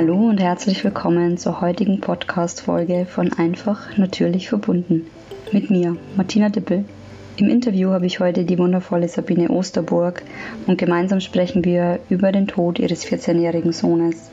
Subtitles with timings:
[0.00, 5.10] Hallo und herzlich willkommen zur heutigen Podcast-Folge von Einfach Natürlich Verbunden.
[5.50, 6.84] Mit mir, Martina Dippel.
[7.36, 10.22] Im Interview habe ich heute die wundervolle Sabine Osterburg
[10.68, 14.30] und gemeinsam sprechen wir über den Tod ihres 14-jährigen Sohnes.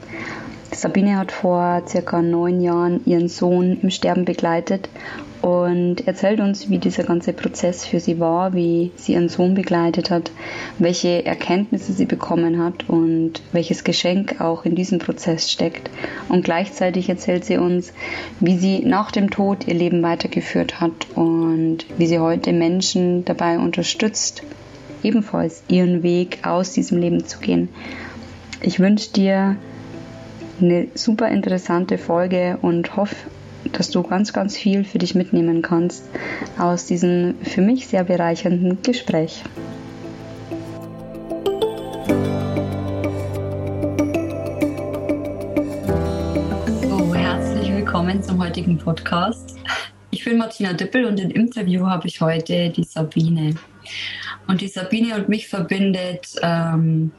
[0.71, 4.87] Sabine hat vor circa neun Jahren ihren Sohn im Sterben begleitet
[5.45, 10.09] und erzählt uns, wie dieser ganze Prozess für sie war, wie sie ihren Sohn begleitet
[10.09, 10.31] hat,
[10.79, 15.91] welche Erkenntnisse sie bekommen hat und welches Geschenk auch in diesem Prozess steckt.
[16.29, 17.93] Und gleichzeitig erzählt sie uns,
[18.39, 23.59] wie sie nach dem Tod ihr Leben weitergeführt hat und wie sie heute Menschen dabei
[23.59, 24.41] unterstützt,
[25.03, 27.69] ebenfalls ihren Weg aus diesem Leben zu gehen.
[28.61, 29.57] Ich wünsche dir
[30.59, 33.15] eine super interessante Folge und hoffe,
[33.71, 36.05] dass du ganz, ganz viel für dich mitnehmen kannst
[36.57, 39.43] aus diesem für mich sehr bereichernden Gespräch.
[46.81, 49.55] So, herzlich willkommen zum heutigen Podcast.
[50.11, 53.55] Ich bin Martina Dippel und im Interview habe ich heute die Sabine.
[54.47, 57.11] Und die Sabine und mich verbindet ähm,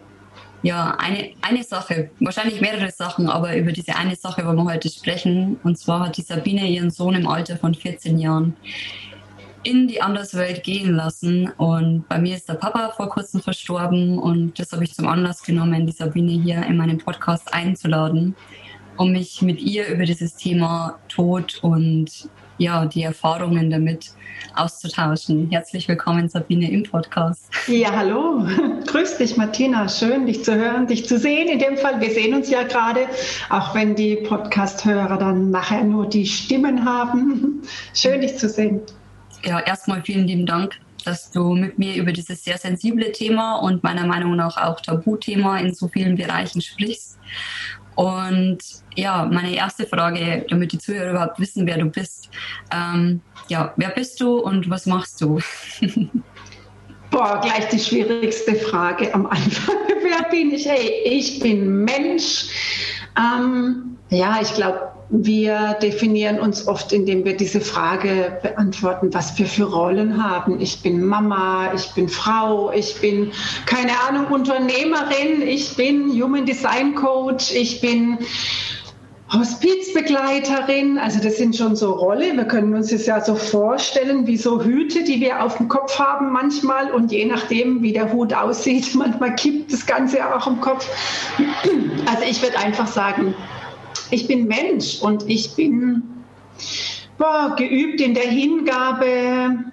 [0.62, 4.88] ja, eine, eine Sache, wahrscheinlich mehrere Sachen, aber über diese eine Sache wollen wir heute
[4.88, 5.58] sprechen.
[5.62, 8.56] Und zwar hat die Sabine ihren Sohn im Alter von 14 Jahren
[9.66, 11.50] in die Anderswelt gehen lassen.
[11.56, 15.42] Und bei mir ist der Papa vor kurzem verstorben und das habe ich zum Anlass
[15.42, 18.36] genommen, die Sabine hier in meinen Podcast einzuladen,
[18.96, 24.12] um mich mit ihr über dieses Thema Tod und ja, die Erfahrungen damit
[24.54, 25.48] auszutauschen.
[25.50, 27.50] Herzlich willkommen, Sabine, im Podcast.
[27.66, 28.46] Ja, hallo.
[28.86, 29.88] Grüß dich, Martina.
[29.88, 31.48] Schön, dich zu hören, dich zu sehen.
[31.48, 33.06] In dem Fall, wir sehen uns ja gerade,
[33.50, 37.62] auch wenn die Podcast-Hörer dann nachher nur die Stimmen haben.
[37.94, 38.80] Schön, dich zu sehen.
[39.44, 43.84] Ja, erstmal vielen lieben Dank, dass du mit mir über dieses sehr sensible Thema und
[43.84, 47.18] meiner Meinung nach auch Tabuthema in so vielen Bereichen sprichst.
[47.96, 48.58] Und
[48.94, 52.28] ja, meine erste Frage, damit die Zuhörer überhaupt wissen, wer du bist.
[52.72, 55.40] Ähm, ja, wer bist du und was machst du?
[57.10, 59.76] Boah, gleich die schwierigste Frage am Anfang.
[60.02, 60.68] wer bin ich?
[60.68, 62.48] Hey, ich bin Mensch.
[63.16, 69.46] Ähm, ja, ich glaube, wir definieren uns oft, indem wir diese Frage beantworten, was wir
[69.46, 70.60] für Rollen haben.
[70.60, 73.30] Ich bin Mama, ich bin Frau, ich bin,
[73.66, 78.18] keine Ahnung, Unternehmerin, ich bin Human Design Coach, ich bin
[79.32, 82.36] Hospizbegleiterin, also das sind schon so Rollen.
[82.36, 85.98] Wir können uns das ja so vorstellen, wie so Hüte, die wir auf dem Kopf
[85.98, 86.92] haben manchmal.
[86.92, 90.88] Und je nachdem, wie der Hut aussieht, manchmal kippt das Ganze auch im Kopf.
[92.06, 93.34] Also ich würde einfach sagen,
[94.10, 96.02] ich bin Mensch und ich bin
[97.18, 99.72] boah, geübt in der Hingabe,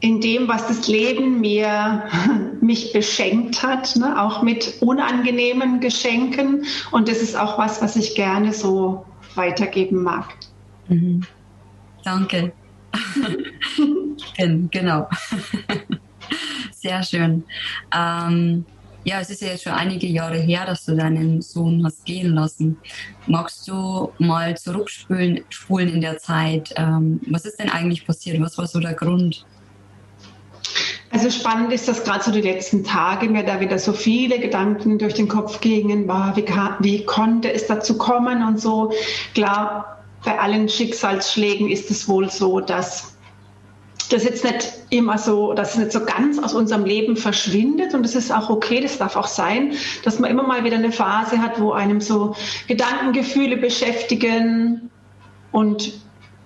[0.00, 2.04] in dem, was das Leben mir
[2.60, 4.20] mich beschenkt hat, ne?
[4.20, 6.64] auch mit unangenehmen Geschenken.
[6.90, 10.34] Und das ist auch was, was ich gerne so weitergeben mag.
[10.88, 11.22] Mhm.
[12.02, 12.52] Danke.
[14.70, 15.08] genau.
[16.72, 17.44] Sehr schön.
[17.94, 18.64] Ähm,
[19.04, 22.34] ja, es ist ja jetzt schon einige Jahre her, dass du deinen Sohn hast gehen
[22.34, 22.76] lassen.
[23.26, 26.74] Magst du mal zurückspulen spulen in der Zeit?
[26.76, 28.40] Ähm, was ist denn eigentlich passiert?
[28.40, 29.46] Was war so der Grund?
[31.12, 34.98] Also spannend ist, dass gerade so die letzten Tage mir da wieder so viele Gedanken
[34.98, 36.44] durch den Kopf gingen, war, wie,
[36.80, 38.92] wie konnte es dazu kommen und so.
[39.34, 43.16] Klar, bei allen Schicksalsschlägen ist es wohl so, dass
[44.12, 47.94] das jetzt nicht immer so, dass es nicht so ganz aus unserem Leben verschwindet.
[47.94, 50.92] Und das ist auch okay, das darf auch sein, dass man immer mal wieder eine
[50.92, 52.34] Phase hat, wo einem so
[52.66, 54.90] Gedankengefühle beschäftigen
[55.52, 55.92] und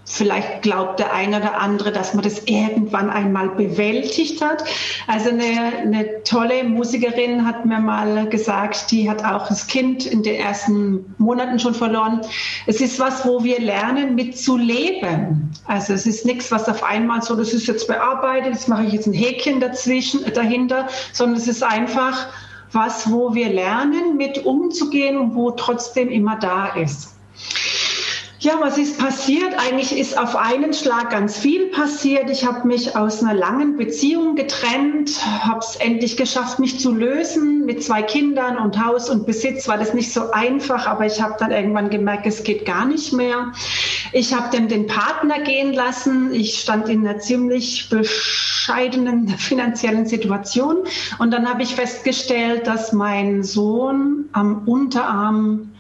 [0.06, 4.62] Vielleicht glaubt der eine oder andere, dass man das irgendwann einmal bewältigt hat.
[5.06, 10.22] Also eine, eine tolle Musikerin hat mir mal gesagt, die hat auch das Kind in
[10.22, 12.20] den ersten Monaten schon verloren.
[12.66, 15.50] Es ist was, wo wir lernen, mit zu leben.
[15.64, 18.92] Also es ist nichts, was auf einmal so, das ist jetzt bearbeitet, jetzt mache ich
[18.92, 22.26] jetzt ein Häkchen dazwischen, dahinter, sondern es ist einfach
[22.72, 27.14] was, wo wir lernen, mit umzugehen und wo trotzdem immer da ist.
[28.44, 29.54] Ja, was ist passiert?
[29.56, 32.28] Eigentlich ist auf einen Schlag ganz viel passiert.
[32.28, 37.64] Ich habe mich aus einer langen Beziehung getrennt, habe es endlich geschafft, mich zu lösen.
[37.64, 41.36] Mit zwei Kindern und Haus und Besitz war das nicht so einfach, aber ich habe
[41.38, 43.52] dann irgendwann gemerkt, es geht gar nicht mehr.
[44.12, 46.34] Ich habe dann den Partner gehen lassen.
[46.34, 50.84] Ich stand in einer ziemlich bescheidenen finanziellen Situation
[51.18, 55.70] und dann habe ich festgestellt, dass mein Sohn am Unterarm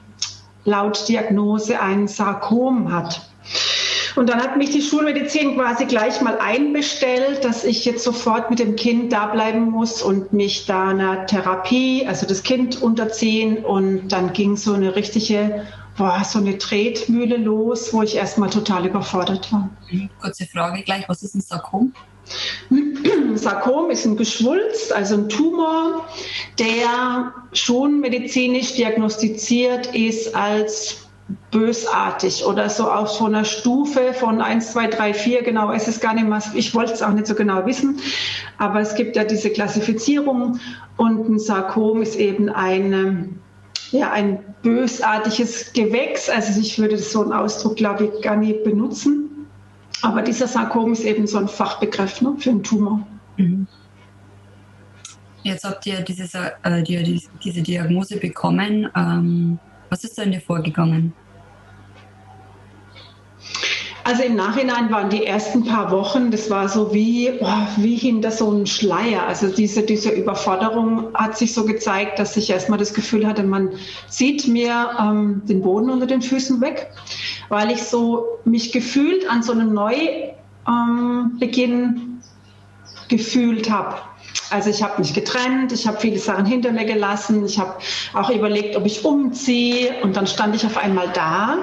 [0.64, 3.22] laut Diagnose ein Sarkom hat.
[4.16, 8.60] Und dann hat mich die Schulmedizin quasi gleich mal einbestellt, dass ich jetzt sofort mit
[8.60, 13.64] dem Kind da bleiben muss und mich da einer Therapie, also das Kind unterziehen.
[13.64, 15.66] Und dann ging so eine richtige,
[15.96, 19.68] boah, so eine Tretmühle los, wo ich erstmal total überfordert war.
[19.90, 20.08] Mhm.
[20.20, 21.92] Kurze Frage gleich, was ist ein Sarkom?
[23.34, 26.06] Sarkom ist ein Geschwulst, also ein Tumor,
[26.58, 31.04] der schon medizinisch diagnostiziert ist als
[31.50, 36.00] bösartig oder so auf so einer Stufe von 1, 2, 3, 4, genau ist es
[36.00, 37.98] gar nicht mehr, ich wollte es auch nicht so genau wissen,
[38.58, 40.60] aber es gibt ja diese Klassifizierung
[40.96, 43.40] und ein Sarkom ist eben ein,
[43.90, 49.30] ja, ein bösartiges Gewächs, also ich würde so einen Ausdruck, glaube ich, gar nicht benutzen,
[50.04, 53.06] aber dieser Sarkom ist eben so ein Fachbegriff ne, für einen Tumor.
[53.36, 53.66] Mhm.
[55.42, 56.24] Jetzt habt ihr diese,
[56.62, 58.88] äh, die, diese Diagnose bekommen.
[58.96, 59.58] Ähm
[59.90, 61.12] was ist denn dir vorgegangen?
[64.02, 68.30] Also im Nachhinein waren die ersten paar Wochen, das war so wie, oh, wie hinter
[68.30, 69.26] so einem Schleier.
[69.26, 73.70] Also diese, diese Überforderung hat sich so gezeigt, dass ich erstmal das Gefühl hatte, man
[74.08, 76.90] zieht mir ähm, den Boden unter den Füßen weg,
[77.48, 80.34] weil ich so mich gefühlt an so einem Neubeginn
[80.66, 82.22] ähm,
[83.08, 83.96] gefühlt habe.
[84.50, 87.74] Also ich habe mich getrennt, ich habe viele Sachen hinter mir gelassen, ich habe
[88.14, 91.58] auch überlegt, ob ich umziehe und dann stand ich auf einmal da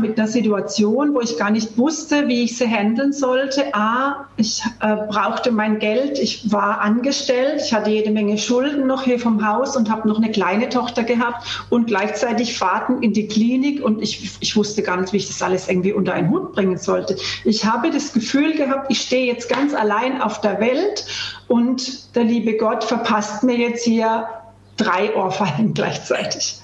[0.00, 3.74] mit einer Situation, wo ich gar nicht wusste, wie ich sie handeln sollte.
[3.74, 9.02] A, ich äh, brauchte mein Geld, ich war angestellt, ich hatte jede Menge Schulden noch
[9.02, 13.28] hier vom Haus und habe noch eine kleine Tochter gehabt und gleichzeitig Fahrten in die
[13.28, 16.52] Klinik und ich, ich wusste gar nicht, wie ich das alles irgendwie unter einen Hut
[16.52, 17.16] bringen sollte.
[17.44, 21.06] Ich habe das Gefühl gehabt, ich stehe jetzt ganz allein auf der Welt
[21.48, 24.26] und der liebe Gott verpasst mir jetzt hier
[24.76, 26.60] drei Ohrfeigen gleichzeitig.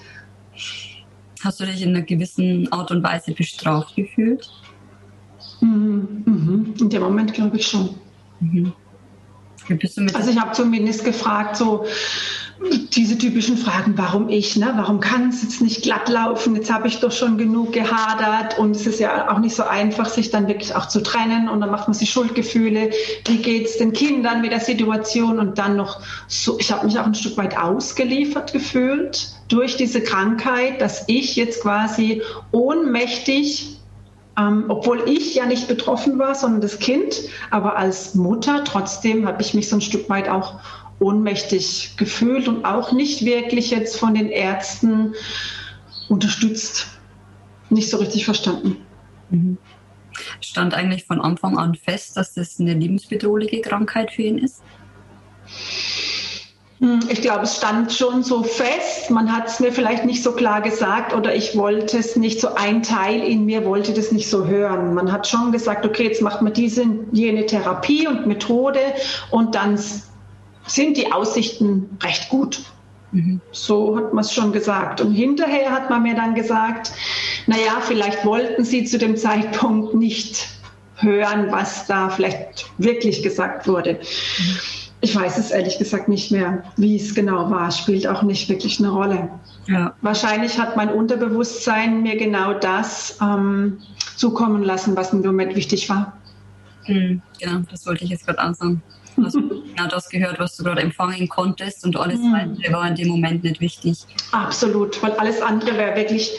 [1.43, 4.49] Hast du dich in einer gewissen Art und Weise bestraft gefühlt?
[5.61, 6.23] Mhm.
[6.25, 6.75] Mhm.
[6.79, 7.95] In dem Moment glaube ich schon.
[8.41, 8.73] Mhm.
[10.15, 11.87] Also ich habe zumindest gefragt, so
[12.95, 14.73] diese typischen Fragen, warum ich, ne?
[14.77, 18.77] warum kann es jetzt nicht glatt laufen, jetzt habe ich doch schon genug gehadert und
[18.77, 21.71] es ist ja auch nicht so einfach, sich dann wirklich auch zu trennen und dann
[21.71, 22.91] macht man sich Schuldgefühle,
[23.27, 26.99] wie geht es den Kindern mit der Situation und dann noch so, ich habe mich
[26.99, 32.23] auch ein Stück weit ausgeliefert gefühlt durch diese Krankheit, dass ich jetzt quasi
[32.53, 33.79] ohnmächtig
[34.39, 37.15] ähm, obwohl ich ja nicht betroffen war, sondern das Kind,
[37.51, 40.55] aber als Mutter trotzdem habe ich mich so ein Stück weit auch
[41.03, 45.15] ohnmächtig gefühlt und auch nicht wirklich jetzt von den Ärzten
[46.09, 46.87] unterstützt.
[47.71, 48.77] Nicht so richtig verstanden.
[49.31, 49.59] Mhm.
[50.41, 54.63] Stand eigentlich von Anfang an fest, dass das eine lebensbedrohliche Krankheit für ihn ist?
[56.81, 59.11] Hm, ich glaube, es stand schon so fest.
[59.11, 62.55] Man hat es mir vielleicht nicht so klar gesagt oder ich wollte es nicht so,
[62.55, 64.93] ein Teil in mir wollte das nicht so hören.
[64.93, 68.81] Man hat schon gesagt, okay, jetzt macht man diese, jene Therapie und Methode
[69.31, 69.79] und dann
[70.67, 72.63] sind die Aussichten recht gut.
[73.13, 73.41] Mhm.
[73.53, 75.01] So hat man es schon gesagt.
[75.01, 76.93] Und hinterher hat man mir dann gesagt,
[77.47, 80.49] naja, vielleicht wollten Sie zu dem Zeitpunkt nicht
[80.97, 83.95] hören, was da vielleicht wirklich gesagt wurde.
[83.95, 84.59] Mhm.
[85.05, 87.73] Ich weiß es ehrlich gesagt nicht mehr, wie es genau war.
[87.73, 89.29] Spielt auch nicht wirklich eine Rolle.
[89.67, 89.95] Ja.
[90.01, 93.79] Wahrscheinlich hat mein Unterbewusstsein mir genau das ähm,
[94.17, 96.17] zukommen lassen, was im Moment wichtig war.
[96.87, 98.81] Mhm, genau, das wollte ich jetzt gerade ansagen.
[99.17, 102.33] Du genau das gehört, was du gerade empfangen konntest und alles mhm.
[102.33, 103.99] weitere war in dem Moment nicht wichtig.
[104.33, 106.33] Absolut, weil alles andere wäre wirklich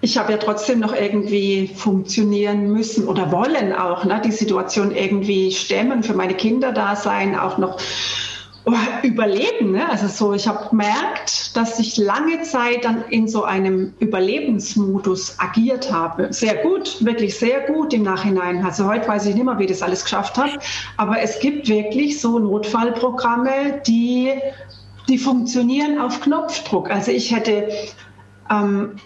[0.00, 5.50] ich habe ja trotzdem noch irgendwie funktionieren müssen oder wollen auch, ne, die Situation irgendwie
[5.50, 7.80] stemmen, für meine Kinder da sein, auch noch
[9.02, 9.72] überleben.
[9.72, 9.88] Ne?
[9.88, 15.92] Also so, ich habe gemerkt, dass ich lange Zeit dann in so einem Überlebensmodus agiert
[15.92, 16.32] habe.
[16.32, 18.64] Sehr gut, wirklich sehr gut im Nachhinein.
[18.64, 20.58] Also heute weiß ich nicht mehr, wie das alles geschafft hat,
[20.96, 24.32] aber es gibt wirklich so Notfallprogramme, die
[25.08, 26.90] die funktionieren auf Knopfdruck.
[26.90, 27.68] Also ich hätte
[28.50, 28.96] ähm,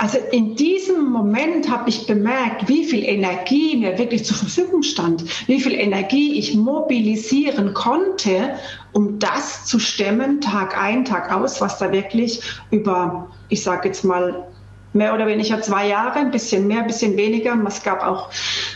[0.00, 5.24] also in diesem Moment habe ich bemerkt, wie viel Energie mir wirklich zur Verfügung stand,
[5.48, 8.54] wie viel Energie ich mobilisieren konnte,
[8.92, 14.04] um das zu stemmen, Tag ein, Tag aus, was da wirklich über, ich sage jetzt
[14.04, 14.46] mal,
[14.92, 17.56] mehr oder weniger zwei Jahre, ein bisschen mehr, ein bisschen weniger.
[17.66, 18.30] Es gab auch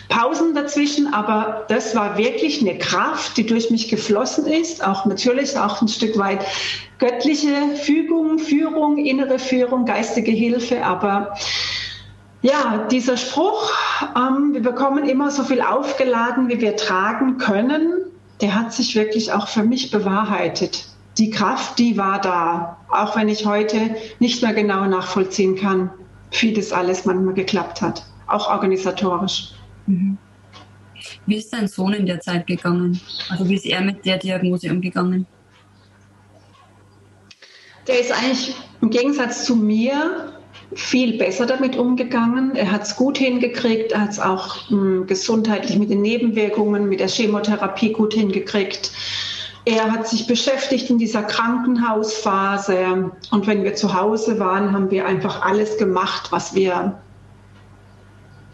[0.09, 4.85] Pausen dazwischen, aber das war wirklich eine Kraft, die durch mich geflossen ist.
[4.87, 6.45] Auch natürlich auch ein Stück weit
[6.99, 11.35] göttliche Fügung, Führung, innere Führung, geistige Hilfe, aber
[12.43, 13.73] ja, dieser Spruch,
[14.17, 18.02] ähm, wir bekommen immer so viel aufgeladen, wie wir tragen können,
[18.43, 20.85] der hat sich wirklich auch für mich bewahrheitet.
[21.17, 25.91] Die Kraft, die war da, auch wenn ich heute nicht mehr genau nachvollziehen kann,
[26.41, 28.05] wie das alles manchmal geklappt hat.
[28.27, 29.51] auch organisatorisch.
[29.87, 30.17] Mhm.
[31.27, 32.99] Wie ist dein Sohn in der Zeit gegangen?
[33.29, 35.27] Also wie ist er mit der Diagnose umgegangen?
[37.87, 40.33] Der ist eigentlich im Gegensatz zu mir
[40.75, 42.55] viel besser damit umgegangen.
[42.55, 46.89] Er hat es gut hingekriegt, er hat es auch mh, hm, gesundheitlich mit den Nebenwirkungen,
[46.89, 48.93] mit der Chemotherapie gut hingekriegt.
[49.65, 55.07] Er hat sich beschäftigt in dieser Krankenhausphase und wenn wir zu Hause waren, haben wir
[55.07, 57.01] einfach alles gemacht, was wir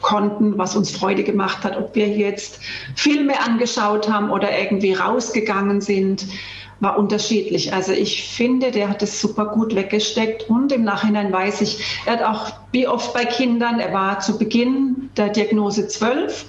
[0.03, 2.61] konnten, was uns Freude gemacht hat, ob wir jetzt
[2.95, 6.27] Filme angeschaut haben oder irgendwie rausgegangen sind
[6.81, 7.73] war unterschiedlich.
[7.73, 12.15] Also ich finde, der hat es super gut weggesteckt und im Nachhinein weiß ich, er
[12.15, 16.45] hat auch wie oft bei Kindern, er war zu Beginn der Diagnose 12,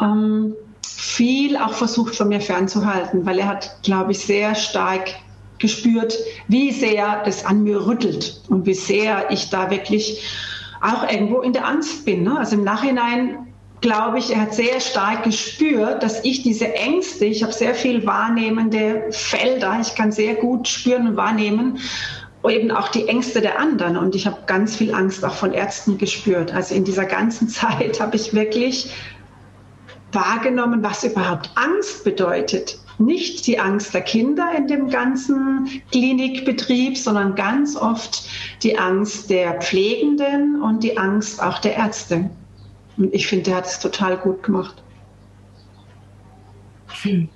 [0.00, 0.54] ähm,
[0.86, 5.14] viel auch versucht von mir fernzuhalten, weil er hat, glaube ich, sehr stark
[5.58, 6.16] gespürt,
[6.48, 10.22] wie sehr das an mir rüttelt und wie sehr ich da wirklich
[10.80, 12.22] auch irgendwo in der Angst bin.
[12.22, 12.38] Ne?
[12.38, 13.46] Also im Nachhinein
[13.80, 18.06] glaube ich, er hat sehr stark gespürt, dass ich diese Ängste, ich habe sehr viel
[18.06, 21.78] wahrnehmende Felder, ich kann sehr gut spüren und wahrnehmen,
[22.48, 23.96] eben auch die Ängste der anderen.
[23.96, 26.54] Und ich habe ganz viel Angst auch von Ärzten gespürt.
[26.54, 28.90] Also in dieser ganzen Zeit habe ich wirklich
[30.12, 32.78] wahrgenommen, was überhaupt Angst bedeutet.
[32.98, 38.26] Nicht die Angst der Kinder in dem ganzen Klinikbetrieb, sondern ganz oft
[38.62, 42.30] die Angst der Pflegenden und die Angst auch der Ärzte.
[42.96, 44.82] Und ich finde, der hat es total gut gemacht.
[47.02, 47.28] Hm.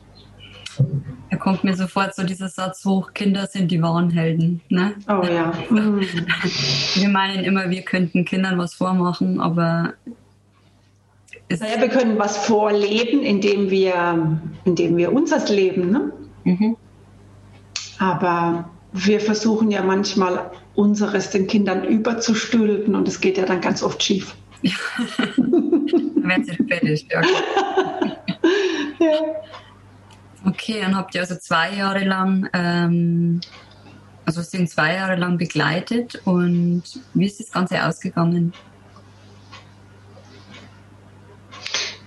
[1.31, 4.61] Da kommt mir sofort so dieser Satz hoch, Kinder sind die wahren Helden.
[4.69, 4.95] Ne?
[5.09, 5.53] Oh ja.
[5.69, 6.01] Mhm.
[6.95, 9.95] Wir meinen immer, wir könnten Kindern was vormachen, aber
[11.59, 15.91] naja, wir können was vorleben, indem wir, indem wir unseres leben.
[15.91, 16.13] Ne?
[16.45, 16.77] Mhm.
[17.99, 23.83] Aber wir versuchen ja manchmal unseres den Kindern überzustülpen und es geht ja dann ganz
[23.83, 24.35] oft schief.
[26.17, 27.21] Wenn sie fertig, ja.
[29.01, 29.21] ja.
[30.47, 33.41] Okay, dann habt ihr also zwei Jahre lang, ähm,
[34.25, 36.83] also sind zwei Jahre lang begleitet und
[37.15, 38.53] wie ist das Ganze ausgegangen?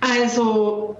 [0.00, 0.96] Also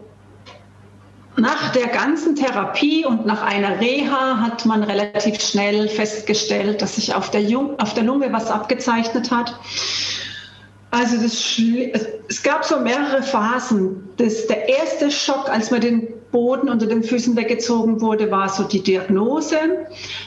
[1.36, 7.14] nach der ganzen Therapie und nach einer Reha hat man relativ schnell festgestellt, dass sich
[7.14, 9.58] auf der, Jung, auf der Lunge was abgezeichnet hat.
[10.94, 11.60] Also das,
[12.28, 14.08] es gab so mehrere Phasen.
[14.16, 18.62] Das, der erste Schock, als mir den Boden unter den Füßen weggezogen wurde, war so
[18.62, 19.56] die Diagnose.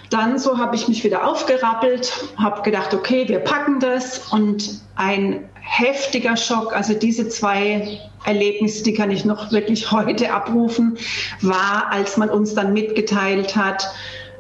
[0.10, 4.28] Dann so habe ich mich wieder aufgerappelt, habe gedacht, okay, wir packen das.
[4.34, 10.98] Und ein heftiger Schock, also diese zwei Erlebnisse, die kann ich noch wirklich heute abrufen,
[11.40, 13.88] war, als man uns dann mitgeteilt hat,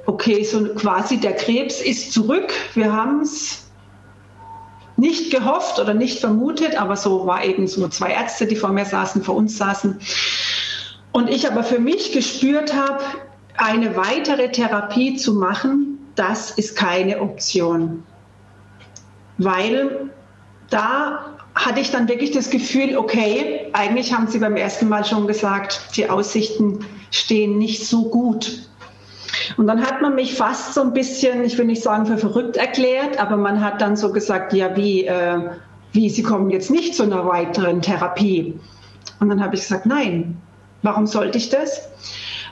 [0.07, 3.66] okay, so quasi der Krebs ist zurück, wir haben es
[4.97, 8.85] nicht gehofft oder nicht vermutet, aber so war eben so zwei Ärzte, die vor mir
[8.85, 9.99] saßen, vor uns saßen.
[11.11, 13.03] Und ich aber für mich gespürt habe,
[13.55, 18.03] eine weitere Therapie zu machen, das ist keine Option.
[19.37, 20.11] Weil
[20.69, 25.27] da hatte ich dann wirklich das Gefühl, okay, eigentlich haben Sie beim ersten Mal schon
[25.27, 28.69] gesagt, die Aussichten stehen nicht so gut.
[29.57, 32.57] Und dann hat man mich fast so ein bisschen, ich will nicht sagen für verrückt
[32.57, 35.39] erklärt, aber man hat dann so gesagt, ja, wie, äh,
[35.91, 38.59] wie, Sie kommen jetzt nicht zu einer weiteren Therapie.
[39.19, 40.41] Und dann habe ich gesagt, nein,
[40.81, 41.89] warum sollte ich das?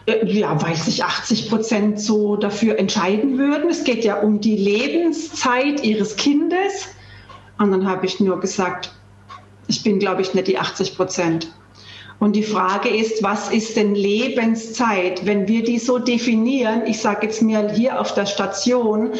[0.06, 3.70] Äh, ja, weil sich 80 Prozent so dafür entscheiden würden.
[3.70, 6.90] Es geht ja um die Lebenszeit ihres Kindes.
[7.58, 8.92] Und dann habe ich nur gesagt,
[9.68, 11.52] ich bin, glaube ich, nicht die 80 Prozent.
[12.20, 15.26] Und die Frage ist, was ist denn Lebenszeit?
[15.26, 19.12] Wenn wir die so definieren, ich sage jetzt mir hier auf der Station,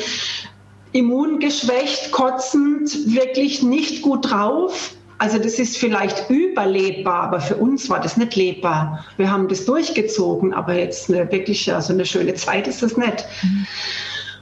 [0.94, 4.92] immungeschwächt, kotzend, wirklich nicht gut drauf.
[5.18, 9.06] Also das ist vielleicht überlebbar, aber für uns war das nicht lebbar.
[9.18, 13.26] Wir haben das durchgezogen, aber jetzt eine, wirklich, also eine schöne Zeit ist das nicht.
[13.44, 13.68] Mhm.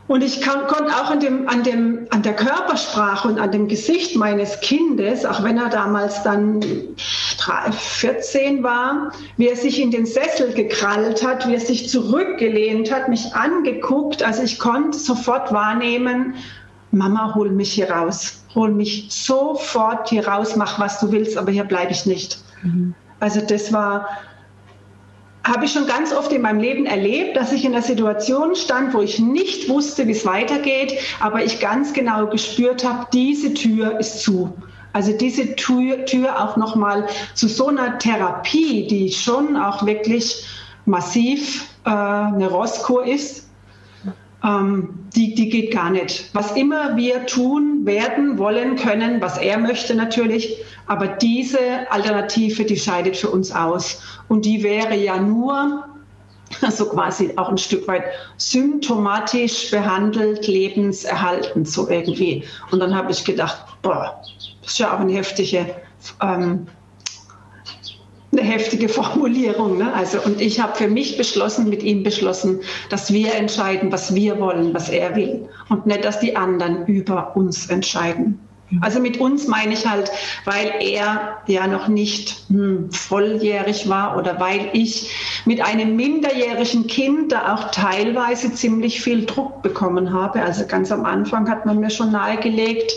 [0.08, 3.70] Und ich kann, konnte auch an, dem, an, dem, an der Körpersprache und an dem
[3.70, 6.62] Gesicht meines Kindes, auch wenn er damals dann
[7.72, 13.08] 14 war, wie er sich in den Sessel gekrallt hat, wie er sich zurückgelehnt hat,
[13.08, 14.24] mich angeguckt.
[14.24, 16.36] Also ich konnte sofort wahrnehmen,
[16.92, 18.44] Mama, hol mich hier raus.
[18.54, 22.38] Hol mich sofort hier raus, mach was du willst, aber hier bleibe ich nicht.
[22.62, 22.94] Mhm.
[23.20, 24.08] Also das war
[25.46, 28.94] habe ich schon ganz oft in meinem Leben erlebt, dass ich in einer Situation stand,
[28.94, 34.00] wo ich nicht wusste, wie es weitergeht, aber ich ganz genau gespürt habe, diese Tür
[34.00, 34.54] ist zu.
[34.94, 40.46] Also diese Tür, Tür auch nochmal zu so einer Therapie, die schon auch wirklich
[40.86, 43.50] massiv äh, eine Rosskur ist,
[44.44, 46.30] ähm, die, die geht gar nicht.
[46.34, 50.58] Was immer wir tun, werden, wollen, können, was er möchte natürlich,
[50.88, 51.60] aber diese
[51.90, 54.02] Alternative, die scheidet für uns aus.
[54.28, 55.86] Und die wäre ja nur,
[56.62, 58.04] also quasi auch ein Stück weit
[58.38, 62.44] symptomatisch behandelt, lebenserhaltend so irgendwie.
[62.72, 64.22] Und dann habe ich gedacht, boah,
[64.62, 65.74] das ist ja auch eine heftige
[66.22, 66.68] ähm,
[68.34, 69.78] eine heftige Formulierung.
[69.78, 69.94] Ne?
[69.94, 72.60] Also, und ich habe für mich beschlossen, mit ihm beschlossen,
[72.90, 75.48] dass wir entscheiden, was wir wollen, was er will.
[75.70, 78.40] Und nicht, dass die anderen über uns entscheiden.
[78.82, 80.12] Also mit uns meine ich halt,
[80.46, 85.12] weil er ja noch nicht hm, volljährig war oder weil ich
[85.46, 90.42] mit einem minderjährigen Kind da auch teilweise ziemlich viel Druck bekommen habe.
[90.42, 92.92] Also ganz am Anfang hat man mir schon nahegelegt,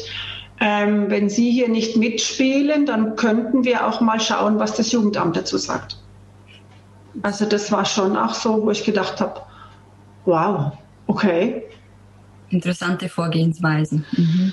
[0.60, 5.36] ähm, wenn Sie hier nicht mitspielen, dann könnten wir auch mal schauen, was das Jugendamt
[5.36, 5.98] dazu sagt.
[7.22, 9.40] Also das war schon auch so, wo ich gedacht habe,
[10.24, 10.72] wow,
[11.06, 11.62] okay.
[12.50, 14.04] Interessante Vorgehensweisen.
[14.12, 14.52] Mhm.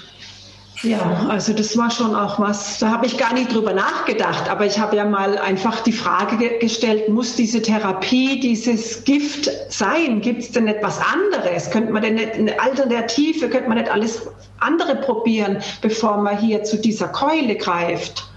[0.83, 4.65] Ja, also das war schon auch was, da habe ich gar nicht drüber nachgedacht, aber
[4.65, 10.19] ich habe ja mal einfach die Frage ge gestellt, muss diese Therapie, dieses Gift sein?
[10.19, 11.71] Gibt es denn etwas anderes?
[11.71, 14.27] Könnte man denn nicht eine Alternative, könnte man nicht alles
[14.59, 18.29] andere probieren, bevor man hier zu dieser Keule greift?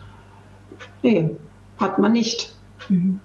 [1.03, 1.31] Nee,
[1.79, 2.55] hat man nicht.
[2.89, 3.21] Mhm.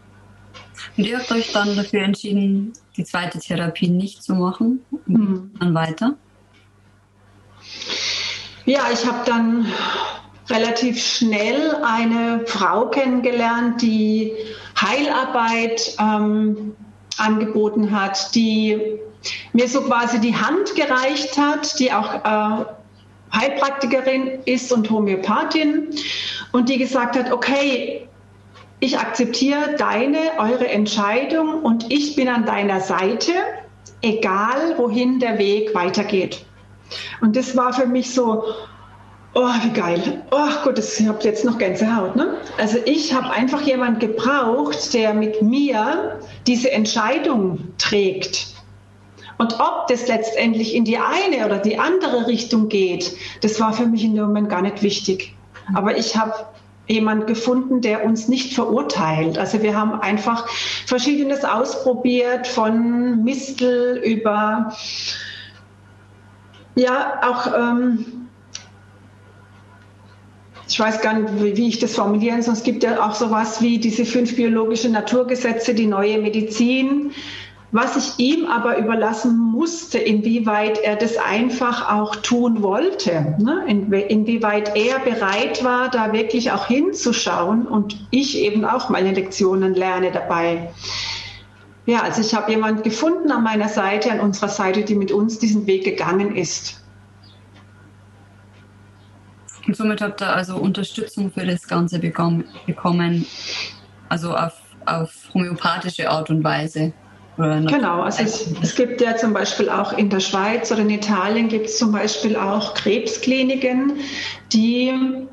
[0.97, 4.83] Und ihr habt euch dann dafür entschieden, die zweite Therapie nicht zu machen?
[5.05, 5.51] Mhm.
[5.59, 6.15] Dann weiter?
[8.71, 9.65] Ja, ich habe dann
[10.49, 14.31] relativ schnell eine Frau kennengelernt, die
[14.79, 16.73] Heilarbeit ähm,
[17.17, 18.97] angeboten hat, die
[19.51, 22.65] mir so quasi die Hand gereicht hat, die auch äh,
[23.35, 25.89] Heilpraktikerin ist und Homöopathin
[26.53, 28.07] und die gesagt hat, okay,
[28.79, 33.33] ich akzeptiere deine, eure Entscheidung und ich bin an deiner Seite,
[34.01, 36.45] egal wohin der Weg weitergeht.
[37.21, 38.43] Und das war für mich so,
[39.33, 40.23] oh, wie geil.
[40.31, 42.15] Oh Gott, ich habe jetzt noch Gänsehaut.
[42.15, 42.35] Ne?
[42.57, 48.47] Also ich habe einfach jemand gebraucht, der mit mir diese Entscheidung trägt.
[49.37, 53.87] Und ob das letztendlich in die eine oder die andere Richtung geht, das war für
[53.87, 55.35] mich in dem Moment gar nicht wichtig.
[55.73, 56.33] Aber ich habe
[56.87, 59.37] jemand gefunden, der uns nicht verurteilt.
[59.37, 60.47] Also wir haben einfach
[60.85, 64.73] Verschiedenes ausprobiert, von Mistel über
[66.75, 68.05] ja, auch, ähm,
[70.67, 72.53] ich weiß gar nicht, wie, wie ich das formulieren soll.
[72.53, 77.11] Es gibt ja auch sowas wie diese fünf biologischen Naturgesetze, die neue Medizin.
[77.73, 83.63] Was ich ihm aber überlassen musste, inwieweit er das einfach auch tun wollte, ne?
[83.65, 89.73] In, inwieweit er bereit war, da wirklich auch hinzuschauen und ich eben auch meine Lektionen
[89.73, 90.69] lerne dabei.
[91.85, 95.39] Ja, also ich habe jemand gefunden an meiner Seite, an unserer Seite, die mit uns
[95.39, 96.81] diesen Weg gegangen ist.
[99.67, 103.25] Und somit habt ihr also Unterstützung für das Ganze bekommen,
[104.09, 104.53] also auf,
[104.85, 106.93] auf homöopathische Art und Weise.
[107.37, 111.47] Genau, also es, es, gibt ja zum Beispiel auch in der Schweiz oder in Italien
[111.47, 113.93] gibt es zum Beispiel auch Krebskliniken,
[114.51, 115.27] die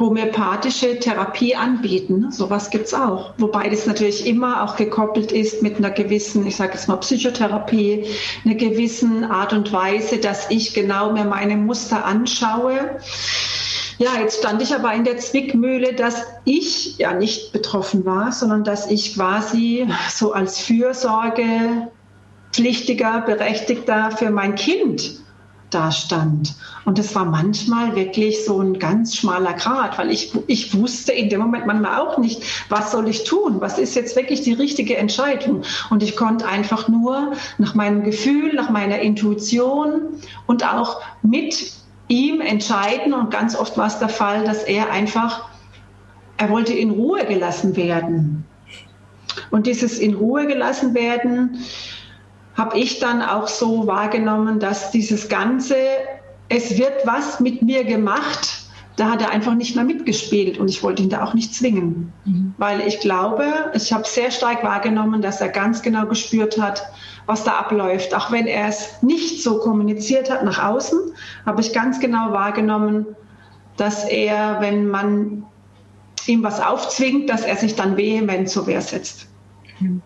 [0.00, 2.32] homöopathische Therapie anbieten.
[2.32, 3.34] Sowas gibt es auch.
[3.38, 8.06] Wobei das natürlich immer auch gekoppelt ist mit einer gewissen, ich sage jetzt mal Psychotherapie,
[8.44, 12.98] einer gewissen Art und Weise, dass ich genau mir meine Muster anschaue.
[13.98, 18.64] Ja, jetzt stand ich aber in der Zwickmühle, dass ich ja nicht betroffen war, sondern
[18.64, 21.90] dass ich quasi so als Fürsorge
[22.50, 25.20] pflichtiger, berechtigter für mein Kind
[25.68, 26.54] da stand.
[26.84, 31.28] Und es war manchmal wirklich so ein ganz schmaler Grat, weil ich, ich wusste in
[31.28, 33.60] dem Moment manchmal auch nicht, was soll ich tun?
[33.60, 35.62] Was ist jetzt wirklich die richtige Entscheidung?
[35.90, 41.72] Und ich konnte einfach nur nach meinem Gefühl, nach meiner Intuition und auch mit
[42.08, 43.12] ihm entscheiden.
[43.14, 45.48] Und ganz oft war es der Fall, dass er einfach,
[46.36, 48.44] er wollte in Ruhe gelassen werden.
[49.50, 51.58] Und dieses in Ruhe gelassen werden,
[52.56, 55.76] habe ich dann auch so wahrgenommen, dass dieses Ganze,
[56.50, 58.64] es wird was mit mir gemacht,
[58.96, 62.12] da hat er einfach nicht mehr mitgespielt und ich wollte ihn da auch nicht zwingen,
[62.26, 62.54] mhm.
[62.58, 66.82] weil ich glaube, ich habe sehr stark wahrgenommen, dass er ganz genau gespürt hat,
[67.24, 68.14] was da abläuft.
[68.14, 70.98] Auch wenn er es nicht so kommuniziert hat nach außen,
[71.46, 73.06] habe ich ganz genau wahrgenommen,
[73.76, 75.44] dass er, wenn man
[76.26, 79.28] ihm was aufzwingt, dass er sich dann vehement zur Wehr setzt.
[79.78, 80.02] Mhm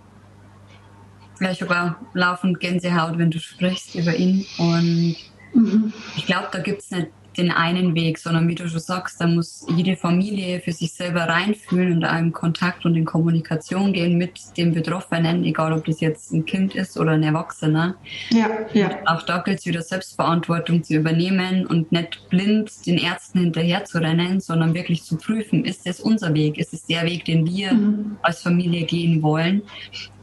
[1.37, 4.47] vielleicht sogar laufend Gänsehaut, wenn du sprichst über ihn.
[4.59, 5.17] Und
[5.55, 5.93] mhm.
[6.17, 9.27] ich glaube, da gibt es nicht den einen Weg, sondern wie du schon sagst, da
[9.27, 14.17] muss jede Familie für sich selber reinfühlen und da in Kontakt und in Kommunikation gehen
[14.19, 17.97] mit dem Betroffenen, egal ob das jetzt ein Kind ist oder ein Erwachsener.
[18.31, 18.87] Ja, ja.
[18.87, 23.85] Und auch da gilt es wieder Selbstverantwortung zu übernehmen und nicht blind den Ärzten hinterher
[23.85, 27.47] zu rennen, sondern wirklich zu prüfen, ist das unser Weg, ist es der Weg, den
[27.47, 28.17] wir mhm.
[28.23, 29.63] als Familie gehen wollen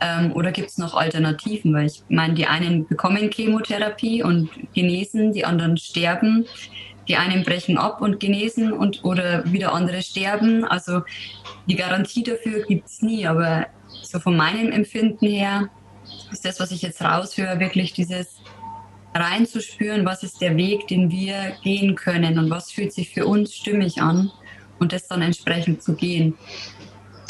[0.01, 1.73] ähm, oder gibt es noch Alternativen?
[1.73, 6.45] Weil ich meine, die einen bekommen Chemotherapie und genesen, die anderen sterben
[7.11, 10.63] die einen brechen ab und genesen und oder wieder andere sterben.
[10.63, 11.01] Also
[11.67, 13.65] die Garantie dafür gibt es nie, aber
[14.01, 15.69] so von meinem Empfinden her
[16.31, 18.37] ist das, was ich jetzt raushöre, wirklich dieses
[19.13, 23.53] reinzuspüren, was ist der Weg, den wir gehen können und was fühlt sich für uns
[23.53, 24.31] stimmig an
[24.79, 26.35] und das dann entsprechend zu gehen.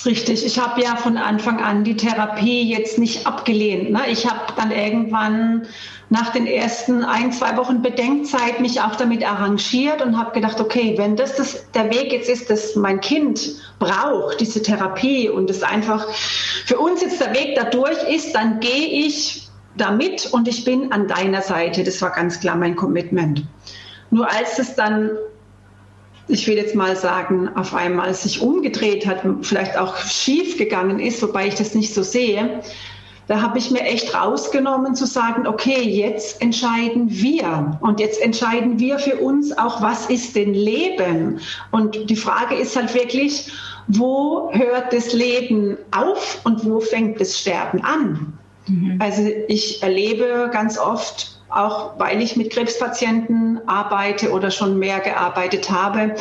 [0.06, 3.92] Richtig, ich habe ja von Anfang an die Therapie jetzt nicht abgelehnt.
[3.92, 4.02] Ne?
[4.10, 5.68] Ich habe dann irgendwann
[6.10, 10.96] nach den ersten ein, zwei Wochen Bedenkzeit mich auch damit arrangiert und habe gedacht, okay,
[10.98, 15.62] wenn das, das der Weg jetzt ist, dass mein Kind braucht, diese Therapie und es
[15.62, 16.08] einfach
[16.66, 21.08] für uns jetzt der Weg dadurch ist, dann gehe ich damit und ich bin an
[21.08, 21.84] deiner Seite.
[21.84, 23.44] Das war ganz klar mein Commitment.
[24.10, 25.12] Nur als es dann
[26.32, 31.22] ich will jetzt mal sagen, auf einmal sich umgedreht hat, vielleicht auch schief gegangen ist,
[31.22, 32.62] wobei ich das nicht so sehe,
[33.28, 38.80] da habe ich mir echt rausgenommen zu sagen, okay, jetzt entscheiden wir und jetzt entscheiden
[38.80, 41.40] wir für uns auch, was ist denn Leben?
[41.72, 43.52] Und die Frage ist halt wirklich,
[43.88, 48.34] wo hört das Leben auf und wo fängt das Sterben an?
[48.68, 48.98] Mhm.
[49.00, 55.70] Also ich erlebe ganz oft auch weil ich mit Krebspatienten arbeite oder schon mehr gearbeitet
[55.70, 56.16] habe,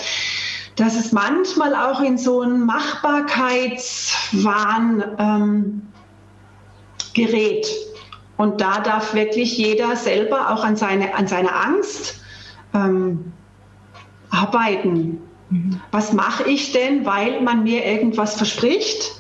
[0.77, 5.83] dass es manchmal auch in so einen Machbarkeitswahn ähm,
[7.15, 7.67] gerät.
[8.37, 12.21] Und da darf wirklich jeder selber auch an, seine, an seiner Angst
[12.73, 13.33] ähm,
[14.31, 15.21] arbeiten.
[15.51, 15.81] Mhm.
[15.91, 19.20] Was mache ich denn, weil man mir irgendwas verspricht?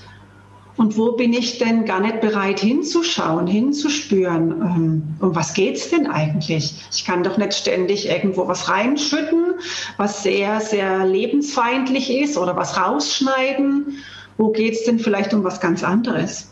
[0.76, 4.50] Und wo bin ich denn gar nicht bereit hinzuschauen, hinzuspüren?
[4.62, 6.74] Ähm, um was geht es denn eigentlich?
[6.92, 9.54] Ich kann doch nicht ständig irgendwo was reinschütten,
[9.96, 13.98] was sehr, sehr lebensfeindlich ist oder was rausschneiden.
[14.38, 16.50] Wo geht es denn vielleicht um was ganz anderes?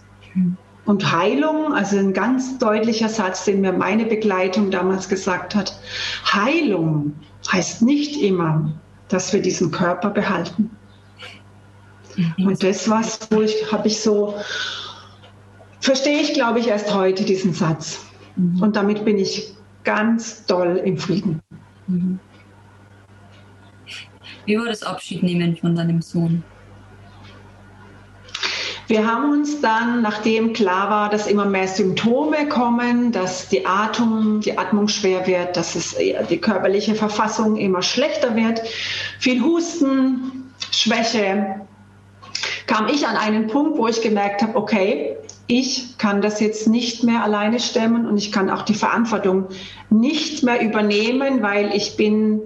[0.85, 5.79] Und Heilung, also ein ganz deutlicher Satz, den mir meine Begleitung damals gesagt hat,
[6.25, 7.15] Heilung
[7.53, 8.73] heißt nicht immer,
[9.09, 10.71] dass wir diesen Körper behalten.
[12.39, 14.35] Und das was, wo ich habe ich so
[15.81, 18.05] verstehe ich, glaube ich, erst heute diesen Satz.
[18.37, 18.63] Mhm.
[18.63, 19.55] Und damit bin ich
[19.85, 21.41] ganz doll im Frieden.
[21.87, 22.19] Mhm.
[24.45, 26.43] Wie war das Abschiednehmen von deinem Sohn?
[28.87, 34.41] Wir haben uns dann, nachdem klar war, dass immer mehr Symptome kommen, dass die Atmung,
[34.41, 35.95] die Atmung schwer wird, dass es
[36.31, 38.63] die körperliche Verfassung immer schlechter wird,
[39.19, 41.68] viel Husten, Schwäche,
[42.69, 45.17] kam ich an einen Punkt, wo ich gemerkt habe, okay,
[45.49, 49.47] ich kann das jetzt nicht mehr alleine stemmen und ich kann auch die Verantwortung
[49.91, 52.41] nicht mehr übernehmen, weil ich bin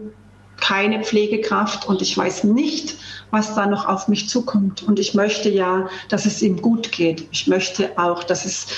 [0.60, 2.96] keine Pflegekraft und ich weiß nicht,
[3.32, 4.84] was da noch auf mich zukommt.
[4.84, 7.26] Und ich möchte ja, dass es ihm gut geht.
[7.32, 8.68] Ich möchte auch, dass es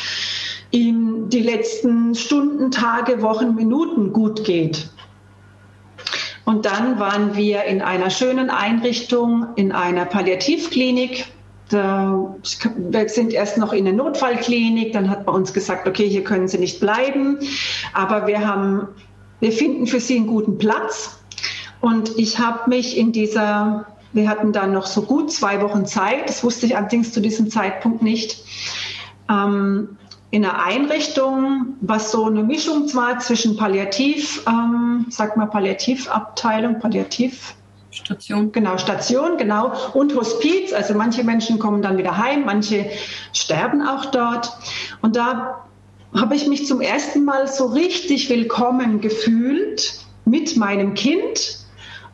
[0.71, 4.89] ihm die letzten Stunden, Tage, Wochen, Minuten gut geht.
[6.45, 11.27] Und dann waren wir in einer schönen Einrichtung, in einer Palliativklinik.
[11.71, 12.37] Da,
[12.77, 16.47] wir sind erst noch in der Notfallklinik, dann hat man uns gesagt, okay, hier können
[16.47, 17.39] Sie nicht bleiben,
[17.95, 18.89] aber wir haben,
[19.41, 21.19] wir finden für Sie einen guten Platz.
[21.81, 26.29] Und ich habe mich in dieser, wir hatten dann noch so gut zwei Wochen Zeit,
[26.29, 28.45] das wusste ich allerdings zu diesem Zeitpunkt nicht,
[29.31, 29.97] ähm,
[30.35, 37.55] in einer Einrichtung, was so eine Mischung war zwischen Palliativ, ähm, sag mal Palliativabteilung, Palliativ.
[37.93, 38.51] Station.
[38.51, 39.73] Genau, Station, genau.
[39.93, 40.73] Und Hospiz.
[40.73, 42.91] Also manche Menschen kommen dann wieder heim, manche
[43.33, 44.51] sterben auch dort.
[45.03, 45.65] Und da
[46.13, 51.64] habe ich mich zum ersten Mal so richtig willkommen gefühlt mit meinem Kind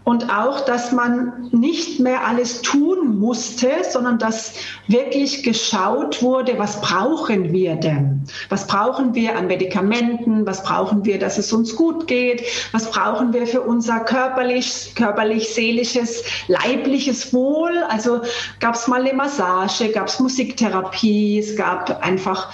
[0.05, 4.55] und auch, dass man nicht mehr alles tun musste, sondern dass
[4.89, 8.23] wirklich geschaut wurde, was brauchen wir denn?
[8.49, 10.47] Was brauchen wir an Medikamenten?
[10.47, 12.43] Was brauchen wir, dass es uns gut geht?
[12.73, 17.77] Was brauchen wir für unser körperlich, körperlich, seelisches, leibliches Wohl?
[17.89, 18.23] Also
[18.59, 22.53] gab es mal eine Massage, gab es Musiktherapie, es gab einfach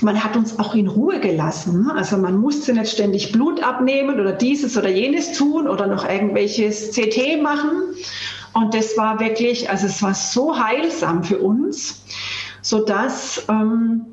[0.00, 1.90] man hat uns auch in Ruhe gelassen.
[1.90, 6.92] Also man musste nicht ständig Blut abnehmen oder dieses oder jenes tun oder noch irgendwelches
[6.92, 7.94] CT machen.
[8.54, 12.04] Und das war wirklich, also es war so heilsam für uns,
[12.60, 14.06] sodass ähm,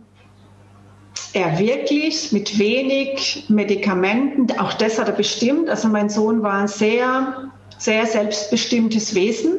[1.34, 6.67] er wirklich mit wenig Medikamenten, auch das hat er bestimmt, also mein Sohn war ein
[6.67, 9.51] sehr, sehr selbstbestimmtes Wesen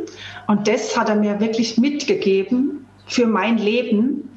[0.49, 4.30] und das hat er mir wirklich mitgegeben für mein Leben,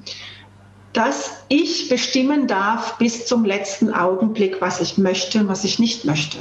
[0.93, 6.05] dass ich bestimmen darf bis zum letzten Augenblick, was ich möchte und was ich nicht
[6.05, 6.37] möchte.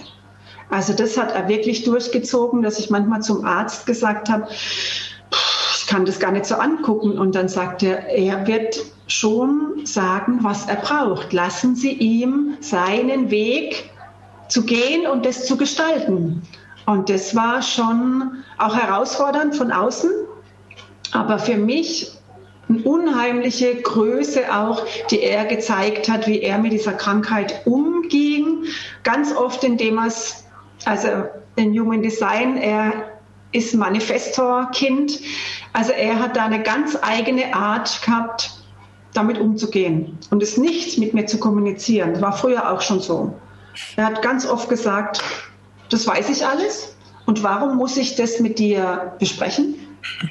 [0.71, 6.05] Also das hat er wirklich durchgezogen, dass ich manchmal zum Arzt gesagt habe, ich kann
[6.05, 7.19] das gar nicht so angucken.
[7.19, 11.33] Und dann sagt er, er wird schon sagen, was er braucht.
[11.33, 13.91] Lassen Sie ihm seinen Weg
[14.49, 16.43] zu gehen und das zu gestalten.
[16.87, 20.11] Und das war schon auch herausfordernd von außen,
[21.13, 22.13] aber für mich
[22.81, 28.65] unheimliche Größe auch, die er gezeigt hat, wie er mit dieser Krankheit umging.
[29.03, 30.45] Ganz oft, indem er es,
[30.85, 31.09] also
[31.57, 32.93] in Human Design, er
[33.53, 35.21] ist Manifestor-Kind.
[35.73, 38.51] Also er hat da eine ganz eigene Art gehabt,
[39.15, 42.15] damit umzugehen und es nicht mit mir zu kommunizieren.
[42.15, 43.35] Das war früher auch schon so.
[43.97, 45.23] Er hat ganz oft gesagt,
[45.91, 49.75] das weiß ich alles und warum muss ich das mit dir besprechen?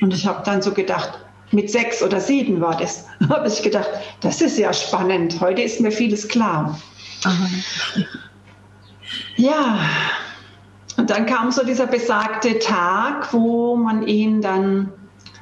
[0.01, 1.19] Und ich habe dann so gedacht,
[1.52, 3.90] mit sechs oder sieben war das, habe ich gedacht,
[4.22, 5.40] das ist ja spannend.
[5.40, 6.80] Heute ist mir vieles klar.
[7.24, 7.48] Aha.
[9.36, 9.80] Ja,
[10.98, 14.92] und dann kam so dieser besagte Tag, wo man ihn dann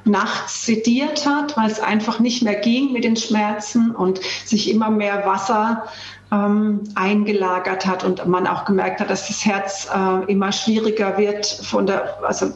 [0.04, 4.90] nachts sediert hat, weil es einfach nicht mehr ging mit den Schmerzen und sich immer
[4.90, 5.84] mehr Wasser
[6.32, 11.46] ähm, eingelagert hat und man auch gemerkt hat, dass das Herz äh, immer schwieriger wird
[11.46, 12.52] von der, also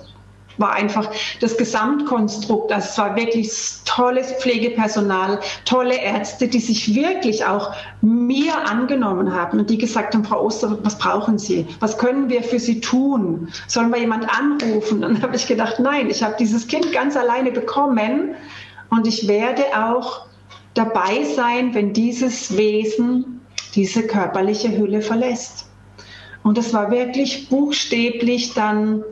[0.58, 2.72] war einfach das Gesamtkonstrukt.
[2.72, 3.50] Also es war wirklich
[3.84, 10.24] tolles Pflegepersonal, tolle Ärzte, die sich wirklich auch mir angenommen haben und die gesagt haben,
[10.24, 11.66] Frau Oster, was brauchen Sie?
[11.80, 13.48] Was können wir für Sie tun?
[13.66, 15.04] Sollen wir jemand anrufen?
[15.04, 18.34] Und dann habe ich gedacht, nein, ich habe dieses Kind ganz alleine bekommen
[18.90, 20.26] und ich werde auch
[20.74, 23.40] dabei sein, wenn dieses Wesen
[23.74, 25.66] diese körperliche Hülle verlässt.
[26.42, 29.02] Und es war wirklich buchstäblich dann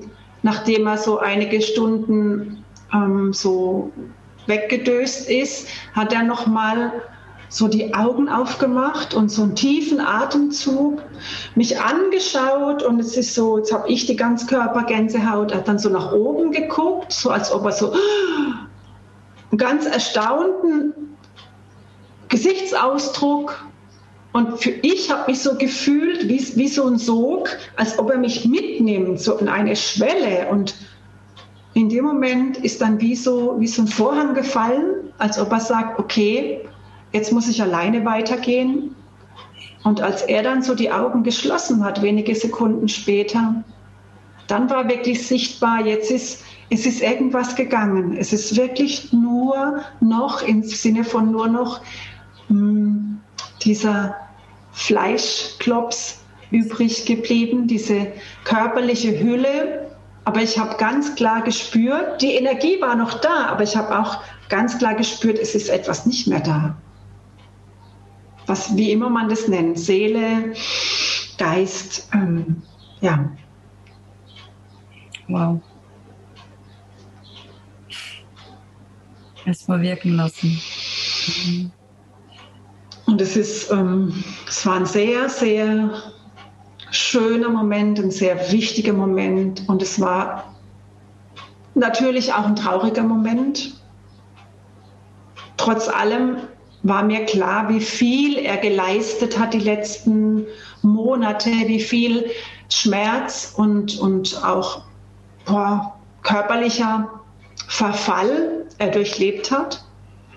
[0.42, 3.92] nachdem er so einige Stunden ähm, so
[4.46, 6.92] weggedöst ist, hat er noch mal
[7.48, 11.02] so die Augen aufgemacht und so einen tiefen Atemzug
[11.54, 15.90] mich angeschaut und es ist so, jetzt habe ich die Ganzkörpergänsehaut, er hat dann so
[15.90, 20.94] nach oben geguckt, so als ob er so einen ganz erstaunten
[22.28, 23.66] Gesichtsausdruck
[24.32, 28.18] und für ich habe mich so gefühlt wie, wie so ein Sog, als ob er
[28.18, 30.48] mich mitnimmt, so in eine Schwelle.
[30.50, 30.74] Und
[31.74, 35.60] in dem Moment ist dann wie so, wie so ein Vorhang gefallen, als ob er
[35.60, 36.60] sagt, okay,
[37.12, 38.96] jetzt muss ich alleine weitergehen.
[39.84, 43.62] Und als er dann so die Augen geschlossen hat, wenige Sekunden später,
[44.46, 48.16] dann war wirklich sichtbar, jetzt ist, es ist irgendwas gegangen.
[48.16, 51.80] Es ist wirklich nur noch im Sinne von nur noch
[53.64, 54.16] dieser
[54.72, 58.12] Fleischklops übrig geblieben, diese
[58.44, 59.90] körperliche Hülle.
[60.24, 64.22] Aber ich habe ganz klar gespürt, die Energie war noch da, aber ich habe auch
[64.48, 66.76] ganz klar gespürt, es ist etwas nicht mehr da.
[68.46, 70.52] Was, wie immer man das nennt, Seele,
[71.38, 72.62] Geist, ähm,
[73.00, 73.30] ja.
[75.28, 75.60] Wow.
[79.44, 80.60] Es wirken lassen.
[81.46, 81.72] Mhm.
[83.06, 85.90] Und es ist, ähm, es war ein sehr, sehr
[86.90, 89.68] schöner Moment, ein sehr wichtiger Moment.
[89.68, 90.54] Und es war
[91.74, 93.80] natürlich auch ein trauriger Moment.
[95.56, 96.36] Trotz allem
[96.82, 100.46] war mir klar, wie viel er geleistet hat die letzten
[100.82, 102.30] Monate, wie viel
[102.68, 104.82] Schmerz und, und auch
[105.44, 107.08] boah, körperlicher
[107.68, 109.84] Verfall er durchlebt hat.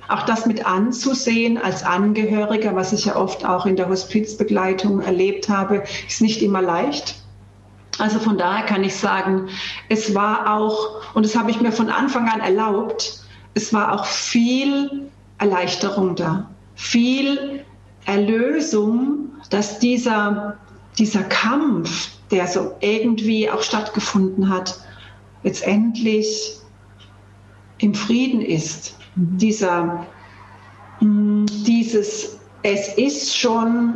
[0.07, 5.49] Auch das mit anzusehen als Angehöriger, was ich ja oft auch in der Hospizbegleitung erlebt
[5.49, 7.15] habe, ist nicht immer leicht.
[7.97, 9.49] Also von daher kann ich sagen,
[9.89, 13.21] es war auch, und das habe ich mir von Anfang an erlaubt,
[13.53, 17.63] es war auch viel Erleichterung da, viel
[18.05, 20.57] Erlösung, dass dieser,
[20.97, 24.79] dieser Kampf, der so irgendwie auch stattgefunden hat,
[25.43, 26.57] jetzt endlich
[27.77, 30.05] im Frieden ist dieser,
[30.99, 33.95] mm, dieses, es ist schon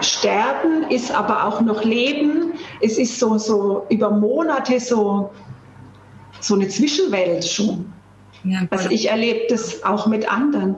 [0.00, 2.52] Sterben, ist aber auch noch Leben.
[2.80, 5.30] Es ist so, so über Monate so,
[6.40, 7.92] so eine Zwischenwelt schon.
[8.44, 10.76] Ja, also ich erlebe das auch mit anderen.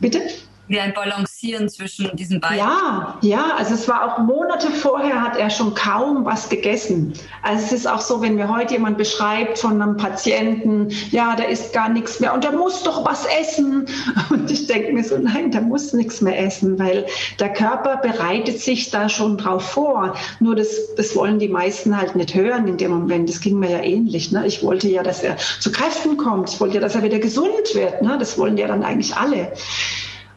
[0.00, 0.22] Bitte?
[0.68, 2.58] Wie ein Balancieren kommunizieren zwischen diesen beiden?
[2.58, 7.12] Ja, ja, also es war auch Monate vorher hat er schon kaum was gegessen.
[7.42, 11.48] Also es ist auch so, wenn mir heute jemand beschreibt von einem Patienten, ja, der
[11.48, 13.86] isst gar nichts mehr und der muss doch was essen.
[14.30, 17.06] Und ich denke mir so, nein, der muss nichts mehr essen, weil
[17.38, 20.14] der Körper bereitet sich da schon drauf vor.
[20.40, 23.28] Nur das, das wollen die meisten halt nicht hören in dem Moment.
[23.28, 24.32] Das ging mir ja ähnlich.
[24.32, 24.46] Ne?
[24.46, 26.50] Ich wollte ja, dass er zu Kräften kommt.
[26.50, 28.02] Ich wollte ja, dass er wieder gesund wird.
[28.02, 28.16] Ne?
[28.18, 29.52] Das wollen ja dann eigentlich alle.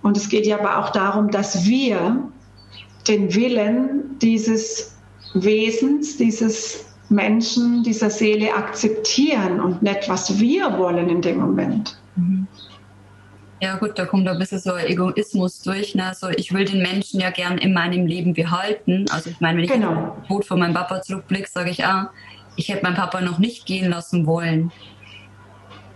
[0.06, 2.30] Und es geht ja aber auch darum, dass wir
[3.08, 4.96] den Willen dieses
[5.34, 11.98] Wesens, dieses Menschen, dieser Seele akzeptieren und nicht, was wir wollen in dem Moment.
[12.18, 12.46] Mhm.
[13.60, 15.96] Ja gut, da kommt ein bisschen so Egoismus durch.
[15.96, 16.12] Ne?
[16.14, 19.08] So, ich will den Menschen ja gern in meinem Leben behalten.
[19.10, 20.16] Also ich meine, wenn ich genau.
[20.20, 22.12] den Tod von meinem Papa zurückblicke, sage ich, ah,
[22.58, 24.72] ich hätte meinen Papa noch nicht gehen lassen wollen.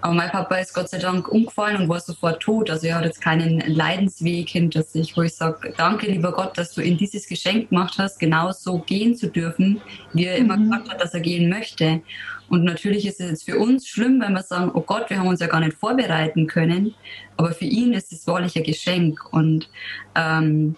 [0.02, 2.70] Aber mein Papa ist Gott sei Dank umgefallen und war sofort tot.
[2.70, 6.74] Also er hat jetzt keinen Leidensweg hinter sich, wo ich sage, danke lieber Gott, dass
[6.74, 9.82] du ihm dieses Geschenk gemacht hast, genau so gehen zu dürfen,
[10.14, 10.46] wie er mhm.
[10.46, 12.02] immer gesagt hat, dass er gehen möchte.
[12.48, 15.28] Und natürlich ist es jetzt für uns schlimm, wenn wir sagen, oh Gott, wir haben
[15.28, 16.96] uns ja gar nicht vorbereiten können.
[17.38, 19.22] Aber für ihn ist es wahrlich ein Geschenk.
[19.32, 19.70] Und
[20.16, 20.76] ähm,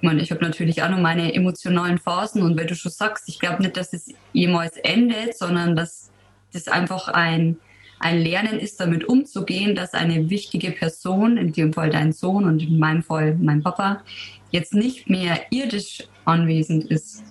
[0.00, 2.42] ich, habe natürlich auch noch meine emotionalen Phasen.
[2.42, 6.10] Und wenn du schon sagst, ich glaube nicht, dass es jemals endet, sondern dass
[6.52, 7.58] das einfach ein
[8.00, 12.62] ein Lernen ist, damit umzugehen, dass eine wichtige Person, in dem Fall dein Sohn und
[12.62, 14.02] in meinem Fall mein Papa,
[14.50, 17.24] jetzt nicht mehr irdisch anwesend ist.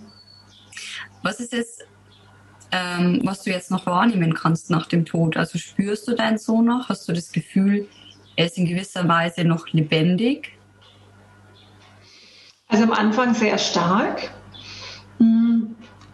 [1.24, 1.80] Was ist es,
[2.72, 5.38] ähm, was du jetzt noch wahrnehmen kannst nach dem Tod?
[5.38, 6.90] Also spürst du deinen Sohn noch?
[6.90, 7.88] Hast du das Gefühl,
[8.36, 10.52] er ist in gewisser Weise noch lebendig?
[12.68, 14.32] Also am Anfang sehr stark.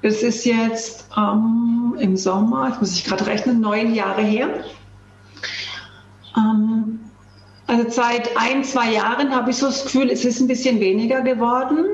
[0.04, 4.50] Es ist jetzt ähm, im Sommer, jetzt muss ich gerade rechnen, neun Jahre her.
[6.36, 7.00] Ähm,
[7.68, 11.22] also seit ein, zwei Jahren habe ich so das Gefühl, es ist ein bisschen weniger
[11.22, 11.86] geworden.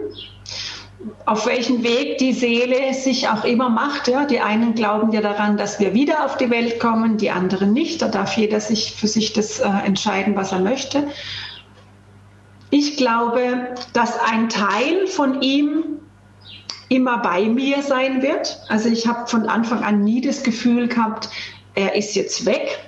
[1.27, 4.07] Auf welchen Weg die Seele sich auch immer macht.
[4.07, 4.25] Ja?
[4.25, 8.01] Die einen glauben ja daran, dass wir wieder auf die Welt kommen, die anderen nicht.
[8.01, 11.07] Da darf jeder sich für sich das äh, entscheiden, was er möchte.
[12.71, 15.98] Ich glaube, dass ein Teil von ihm
[16.89, 18.59] immer bei mir sein wird.
[18.67, 21.29] Also ich habe von Anfang an nie das Gefühl gehabt,
[21.75, 22.79] er ist jetzt weg.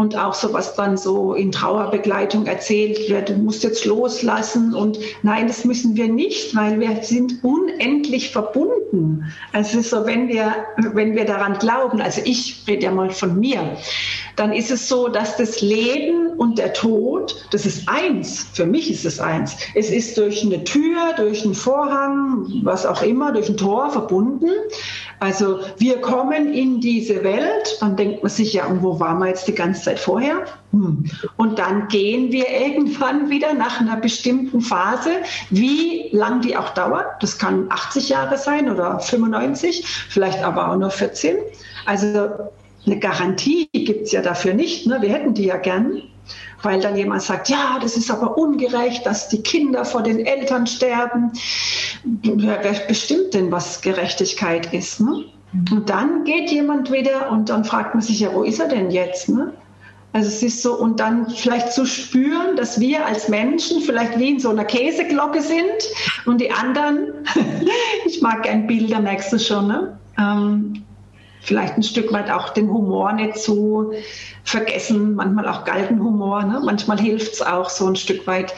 [0.00, 4.72] Und auch so, was dann so in Trauerbegleitung erzählt wird, du musst jetzt loslassen.
[4.72, 9.30] Und nein, das müssen wir nicht, weil wir sind unendlich verbunden.
[9.52, 10.54] Also so, wenn wir,
[10.94, 13.76] wenn wir daran glauben, also ich rede ja mal von mir,
[14.36, 18.46] dann ist es so, dass das Leben und der Tod, das ist eins.
[18.54, 19.54] Für mich ist es eins.
[19.74, 24.48] Es ist durch eine Tür, durch einen Vorhang, was auch immer, durch ein Tor verbunden.
[25.20, 29.28] Also wir kommen in diese Welt, dann denkt man sich ja, und wo waren wir
[29.28, 30.46] jetzt die ganze Zeit vorher?
[30.72, 31.04] Hm.
[31.36, 35.10] Und dann gehen wir irgendwann wieder nach einer bestimmten Phase,
[35.50, 37.22] wie lang die auch dauert.
[37.22, 41.36] Das kann 80 Jahre sein oder 95, vielleicht aber auch nur 14.
[41.84, 42.06] Also
[42.86, 44.86] eine Garantie gibt es ja dafür nicht.
[44.86, 44.98] Ne?
[45.02, 46.02] Wir hätten die ja gern
[46.62, 50.66] weil dann jemand sagt, ja, das ist aber ungerecht, dass die Kinder vor den Eltern
[50.66, 51.32] sterben.
[52.04, 55.00] Wer bestimmt denn, was Gerechtigkeit ist?
[55.00, 55.24] Ne?
[55.52, 55.76] Mhm.
[55.76, 58.90] Und dann geht jemand wieder und dann fragt man sich ja, wo ist er denn
[58.90, 59.28] jetzt?
[59.28, 59.52] Ne?
[60.12, 64.30] Also es ist so, und dann vielleicht zu spüren, dass wir als Menschen vielleicht wie
[64.30, 65.62] in so einer Käseglocke sind
[66.26, 67.12] und die anderen,
[68.06, 69.98] ich mag gern Bilder, merkst du schon, ne?
[70.18, 70.84] Ähm,
[71.42, 73.92] vielleicht ein Stück weit auch den Humor nicht zu
[74.44, 76.42] vergessen, manchmal auch Galgenhumor.
[76.44, 76.60] Ne?
[76.64, 78.54] Manchmal hilft es auch so ein Stück weit,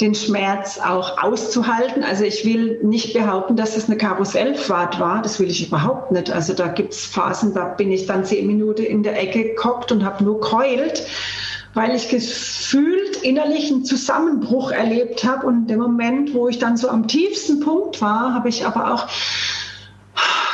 [0.00, 2.04] den Schmerz auch auszuhalten.
[2.04, 5.22] Also ich will nicht behaupten, dass es eine Karussellfahrt war.
[5.22, 6.30] Das will ich überhaupt nicht.
[6.30, 9.90] Also da gibt es Phasen, da bin ich dann zehn Minuten in der Ecke gekocht
[9.90, 11.04] und habe nur keult,
[11.74, 15.46] weil ich gefühlt innerlich einen Zusammenbruch erlebt habe.
[15.46, 18.94] Und in dem Moment, wo ich dann so am tiefsten Punkt war, habe ich aber
[18.94, 19.08] auch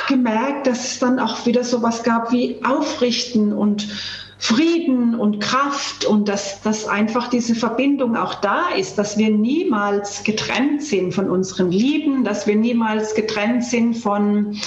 [0.07, 3.89] gemerkt, dass es dann auch wieder so was gab wie Aufrichten und
[4.39, 10.23] Frieden und Kraft und dass, dass einfach diese Verbindung auch da ist, dass wir niemals
[10.23, 14.61] getrennt sind von unseren Lieben, dass wir niemals getrennt sind von,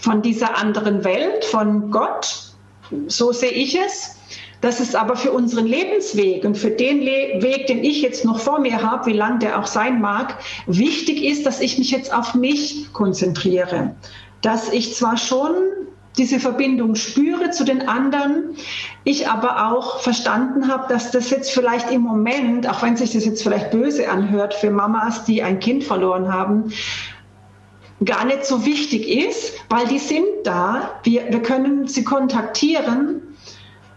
[0.00, 2.54] von dieser anderen Welt, von Gott.
[3.06, 4.16] So sehe ich es.
[4.60, 8.40] Das ist aber für unseren Lebensweg und für den Le Weg, den ich jetzt noch
[8.40, 12.12] vor mir habe, wie lang der auch sein mag, wichtig ist, dass ich mich jetzt
[12.12, 13.94] auf mich konzentriere.
[14.40, 15.52] Dass ich zwar schon
[16.16, 18.56] diese Verbindung spüre zu den anderen,
[19.04, 23.26] ich aber auch verstanden habe, dass das jetzt vielleicht im Moment, auch wenn sich das
[23.26, 26.72] jetzt vielleicht böse anhört für Mamas, die ein Kind verloren haben,
[28.04, 33.25] gar nicht so wichtig ist, weil die sind da, wir, wir können sie kontaktieren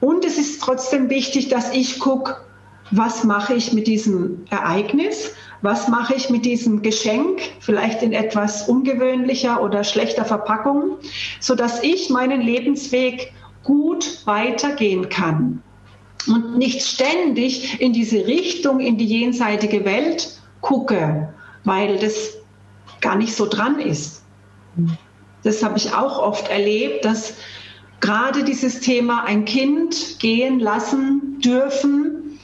[0.02, 2.38] und es ist trotzdem wichtig, dass ich gucke,
[2.91, 5.34] was mache ich mit diesem Ereignis?
[5.62, 10.97] Was mache ich mit diesem Geschenk, vielleicht in etwas ungewöhnlicher oder schlechter Verpackung,
[11.39, 13.34] sodass ich meinen Lebensweg
[13.64, 15.62] gut weitergehen kann
[16.28, 21.34] und nicht ständig in diese Richtung, in die jenseitige Welt gucke,
[21.66, 22.38] weil das
[23.02, 24.24] gar nicht so dran ist.
[25.43, 27.34] Das habe ich auch oft erlebt, dass
[28.00, 32.39] gerade dieses Thema ein Kind gehen lassen dürfen,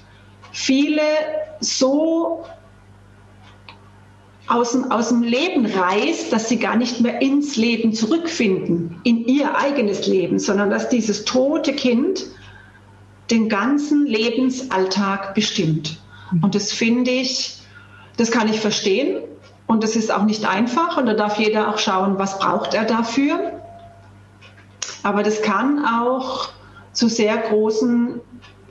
[0.51, 1.01] viele
[1.59, 2.45] so
[4.47, 9.25] aus dem, aus dem Leben reißt, dass sie gar nicht mehr ins Leben zurückfinden, in
[9.25, 12.25] ihr eigenes Leben, sondern dass dieses tote Kind
[13.31, 15.97] den ganzen Lebensalltag bestimmt.
[16.41, 17.59] Und das finde ich,
[18.17, 19.21] das kann ich verstehen
[19.67, 22.85] und das ist auch nicht einfach und da darf jeder auch schauen, was braucht er
[22.85, 23.61] dafür.
[25.05, 26.49] Aber das kann auch
[26.91, 28.19] zu sehr großen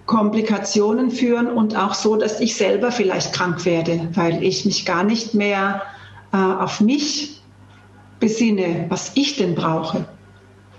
[0.07, 5.05] Komplikationen führen und auch so, dass ich selber vielleicht krank werde, weil ich mich gar
[5.05, 5.82] nicht mehr
[6.32, 7.41] äh, auf mich
[8.18, 10.07] besinne, was ich denn brauche.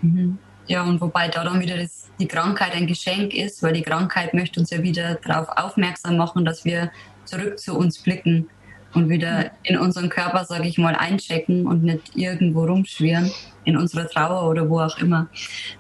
[0.02, 0.38] Mhm.
[0.68, 4.34] Ja, und wobei da dann wieder das, die Krankheit ein Geschenk ist, weil die Krankheit
[4.34, 6.92] möchte uns ja wieder darauf aufmerksam machen, dass wir
[7.24, 8.50] zurück zu uns blicken
[8.96, 13.30] und wieder in unseren Körper, sage ich mal, einchecken und nicht irgendwo rumschwirren,
[13.66, 15.28] in unserer Trauer oder wo auch immer.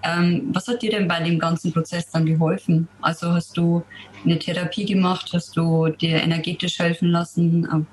[0.04, 2.88] Ähm, was hat dir denn bei dem ganzen Prozess dann geholfen?
[3.02, 3.84] Also hast du
[4.24, 7.88] eine Therapie gemacht, hast du dir energetisch helfen lassen?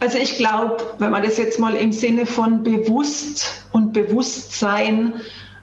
[0.00, 5.14] Also ich glaube, wenn man das jetzt mal im Sinne von bewusst und Bewusstsein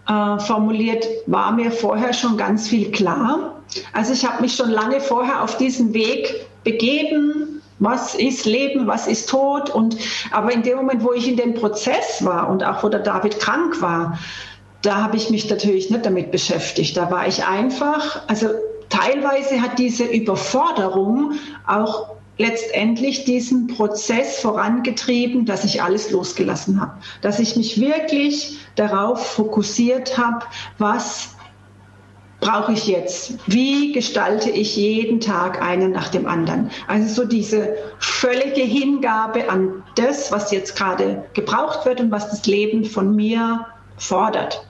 [0.07, 3.61] äh, formuliert, war mir vorher schon ganz viel klar.
[3.93, 9.07] Also ich habe mich schon lange vorher auf diesen Weg begeben, was ist Leben, was
[9.07, 9.69] ist Tod.
[9.69, 9.97] Und,
[10.31, 13.39] aber in dem Moment, wo ich in dem Prozess war und auch wo der David
[13.39, 14.19] krank war,
[14.81, 16.97] da habe ich mich natürlich nicht damit beschäftigt.
[16.97, 18.49] Da war ich einfach, also
[18.89, 21.33] teilweise hat diese Überforderung
[21.67, 22.07] auch
[22.37, 30.17] letztendlich diesen Prozess vorangetrieben, dass ich alles losgelassen habe, dass ich mich wirklich darauf fokussiert
[30.17, 30.45] habe,
[30.79, 31.35] was
[32.41, 33.35] brauche ich jetzt?
[33.47, 36.69] Wie gestalte ich jeden Tag einen nach dem anderen?
[36.87, 42.45] Also so diese völlige Hingabe an das, was jetzt gerade gebraucht wird und was das
[42.45, 43.65] Leben von mir
[43.97, 44.65] fordert.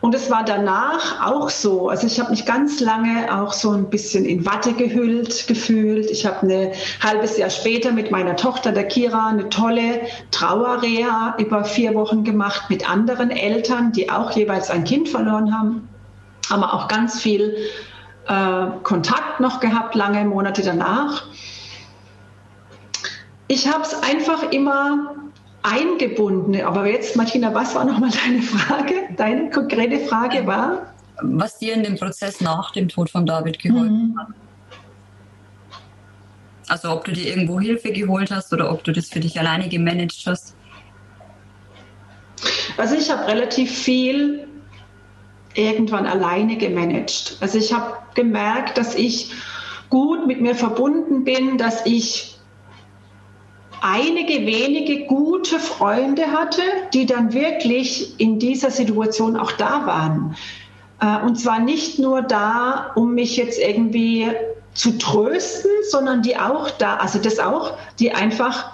[0.00, 1.88] Und es war danach auch so.
[1.88, 6.10] Also ich habe mich ganz lange auch so ein bisschen in Watte gehüllt gefühlt.
[6.10, 11.64] Ich habe ein halbes Jahr später mit meiner Tochter, der Kira, eine tolle Trauerreha über
[11.64, 15.88] vier Wochen gemacht mit anderen Eltern, die auch jeweils ein Kind verloren haben
[16.50, 17.56] haben wir auch ganz viel
[18.28, 21.24] äh, Kontakt noch gehabt, lange Monate danach.
[23.48, 25.14] Ich habe es einfach immer
[25.62, 26.60] eingebunden.
[26.62, 28.94] Aber jetzt, Martina, was war nochmal deine Frage?
[29.16, 30.94] Deine konkrete Frage war?
[31.22, 34.18] Was dir in dem Prozess nach dem Tod von David geholfen mhm.
[34.18, 34.28] hat.
[36.68, 39.68] Also ob du dir irgendwo Hilfe geholt hast oder ob du das für dich alleine
[39.68, 40.56] gemanagt hast?
[42.76, 44.48] Also ich habe relativ viel
[45.54, 47.36] irgendwann alleine gemanagt.
[47.40, 49.32] Also ich habe gemerkt, dass ich
[49.90, 52.38] gut mit mir verbunden bin, dass ich
[53.80, 56.62] einige wenige gute Freunde hatte,
[56.94, 60.36] die dann wirklich in dieser Situation auch da waren.
[61.00, 64.30] Äh, und zwar nicht nur da, um mich jetzt irgendwie
[64.72, 68.72] zu trösten, sondern die auch da, also das auch, die einfach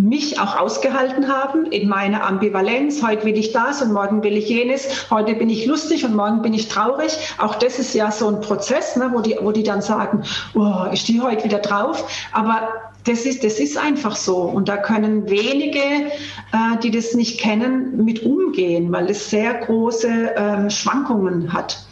[0.00, 3.02] mich auch ausgehalten haben in meiner Ambivalenz.
[3.02, 5.10] Heute will ich das und morgen will ich jenes.
[5.10, 7.16] Heute bin ich lustig und morgen bin ich traurig.
[7.38, 10.22] Auch das ist ja so ein Prozess, ne, wo, die, wo die dann sagen,
[10.54, 12.08] oh, ich stehe heute wieder drauf.
[12.32, 12.68] Aber
[13.04, 14.38] das ist, das ist einfach so.
[14.38, 20.34] Und da können wenige, äh, die das nicht kennen, mit umgehen, weil es sehr große
[20.36, 21.84] ähm, Schwankungen hat.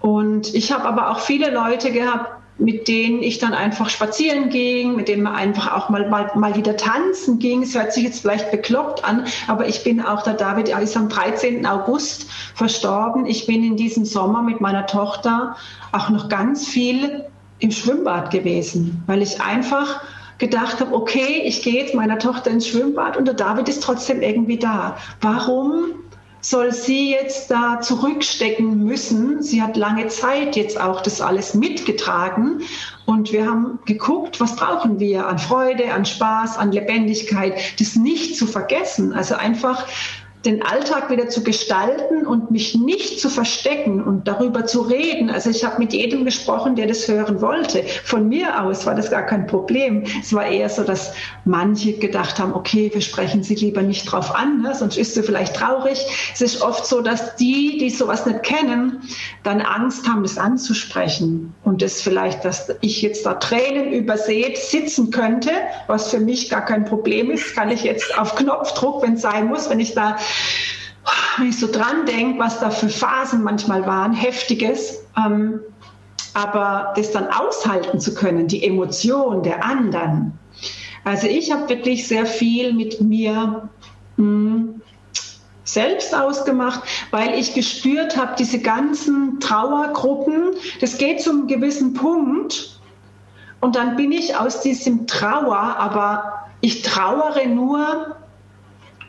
[0.00, 4.94] Und ich habe aber auch viele Leute gehabt, mit denen ich dann einfach spazieren ging,
[4.94, 7.62] mit denen man einfach auch mal, mal, mal wieder tanzen ging.
[7.62, 11.08] Es hört sich jetzt vielleicht bekloppt an, aber ich bin auch, der David ist am
[11.08, 11.66] 13.
[11.66, 13.26] August verstorben.
[13.26, 15.56] Ich bin in diesem Sommer mit meiner Tochter
[15.92, 17.24] auch noch ganz viel
[17.58, 20.02] im Schwimmbad gewesen, weil ich einfach
[20.38, 24.20] gedacht habe, okay, ich gehe jetzt meiner Tochter ins Schwimmbad und der David ist trotzdem
[24.20, 24.96] irgendwie da.
[25.20, 25.92] Warum
[26.44, 29.42] soll sie jetzt da zurückstecken müssen.
[29.42, 32.60] Sie hat lange Zeit jetzt auch das alles mitgetragen
[33.06, 38.36] und wir haben geguckt, was brauchen wir an Freude, an Spaß, an Lebendigkeit, das nicht
[38.36, 39.14] zu vergessen.
[39.14, 39.86] Also einfach
[40.44, 45.30] den Alltag wieder zu gestalten und mich nicht zu verstecken und darüber zu reden.
[45.30, 47.82] Also ich habe mit jedem gesprochen, der das hören wollte.
[48.04, 50.04] Von mir aus war das gar kein Problem.
[50.20, 51.12] Es war eher so, dass
[51.44, 54.74] manche gedacht haben, okay, wir sprechen sie lieber nicht drauf an, ne?
[54.74, 56.04] sonst ist sie vielleicht traurig.
[56.34, 59.00] Es ist oft so, dass die, die sowas nicht kennen,
[59.42, 65.10] dann Angst haben, das anzusprechen und das vielleicht, dass ich jetzt da Tränen übersät sitzen
[65.10, 65.50] könnte,
[65.86, 69.46] was für mich gar kein Problem ist, kann ich jetzt auf Knopfdruck, wenn es sein
[69.46, 70.16] muss, wenn ich da
[71.38, 75.60] wenn ich so dran denke, was da für Phasen manchmal waren, heftiges, ähm,
[76.32, 80.38] aber das dann aushalten zu können, die Emotion der anderen.
[81.04, 83.68] Also ich habe wirklich sehr viel mit mir
[84.16, 84.80] mh, hm,
[85.64, 92.78] selbst ausgemacht, weil ich gespürt habe, diese ganzen Trauergruppen, das geht zu einem gewissen Punkt
[93.60, 98.16] und dann bin ich aus diesem Trauer, aber ich trauere nur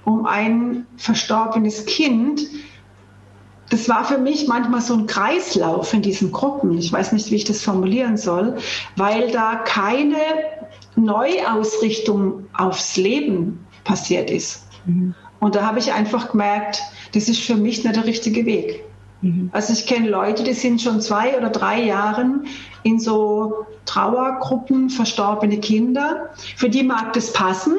[0.06, 2.42] um ein verstorbenes Kind.
[3.70, 6.78] Das war für mich manchmal so ein Kreislauf in diesen Gruppen.
[6.78, 8.58] Ich weiß nicht, wie ich das formulieren soll,
[8.96, 10.18] weil da keine
[10.96, 14.68] Neuausrichtung aufs Leben passiert ist.
[14.86, 15.16] Mhm.
[15.40, 16.82] Und da habe ich einfach gemerkt,
[17.14, 18.84] das ist für mich nicht der richtige Weg.
[19.22, 19.50] Mhm.
[19.52, 22.46] Also ich kenne Leute, die sind schon zwei oder drei Jahren
[22.84, 26.30] in so Trauergruppen, verstorbene Kinder.
[26.56, 27.76] Für die mag das passen,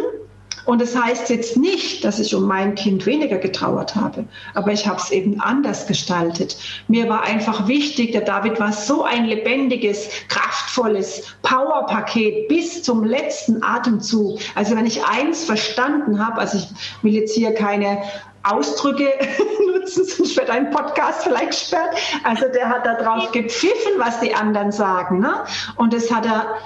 [0.67, 4.87] und das heißt jetzt nicht, dass ich um mein Kind weniger getrauert habe, aber ich
[4.87, 6.57] habe es eben anders gestaltet.
[6.89, 13.63] Mir war einfach wichtig, der David war so ein lebendiges, kraftvolles Powerpaket bis zum letzten
[13.63, 14.41] Atemzug.
[14.57, 16.69] Also wenn ich eins verstanden habe, also ich
[17.03, 18.03] will jetzt hier keine
[18.43, 19.13] Ausdrücke
[19.67, 21.97] nutzen, sonst wird ein Podcast vielleicht gesperrt.
[22.25, 25.21] Also der hat da drauf gepfiffen, was die anderen sagen.
[25.21, 25.45] Ne?
[25.77, 26.57] Und das hat er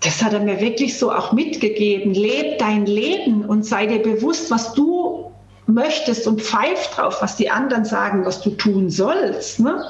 [0.00, 2.14] das hat er mir wirklich so auch mitgegeben.
[2.14, 5.32] Leb dein Leben und sei dir bewusst, was du
[5.66, 9.60] möchtest und pfeif drauf, was die anderen sagen, was du tun sollst.
[9.60, 9.84] Ne?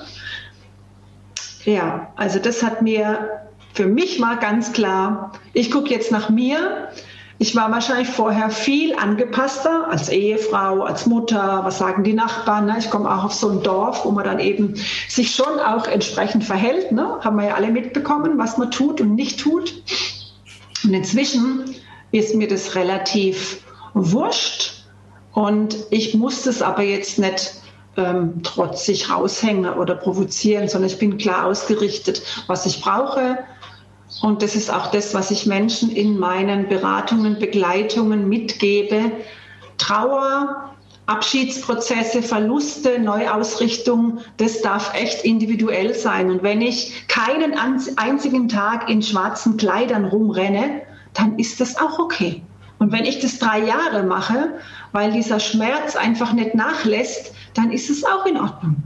[1.64, 6.89] Ja, also das hat mir für mich mal ganz klar, ich gucke jetzt nach mir,
[7.45, 12.64] ich war wahrscheinlich vorher viel angepasster als Ehefrau, als Mutter, was sagen die Nachbarn.
[12.64, 12.76] Ne?
[12.78, 14.76] Ich komme auch auf so ein Dorf, wo man dann eben
[15.11, 16.90] sich schon auch entsprechend verhält.
[16.90, 17.18] Ne?
[17.20, 19.74] Haben wir ja alle mitbekommen, was man tut und nicht tut.
[20.84, 21.74] Und inzwischen
[22.12, 23.61] ist mir das relativ
[23.92, 24.86] wurscht
[25.34, 27.61] und ich muss das aber jetzt nicht
[27.99, 33.38] ähm, trotzig raushängen oder provozieren, sondern ich bin klar ausgerichtet, was ich brauche,
[34.22, 39.12] und das ist auch das, was ich Menschen in meinen Beratungen, Begleitungen mitgebe.
[39.76, 40.74] Trauer,
[41.06, 46.30] Abschiedsprozesse, Verluste, Neuausrichtung, das darf echt individuell sein.
[46.30, 47.54] Und wenn ich keinen
[47.96, 52.42] einzigen Tag in schwarzen Kleidern rumrenne, dann ist das auch okay.
[52.78, 54.54] Und wenn ich das drei Jahre mache,
[54.92, 58.76] weil dieser Schmerz einfach nicht nachlässt, dann ist es auch in Ordnung.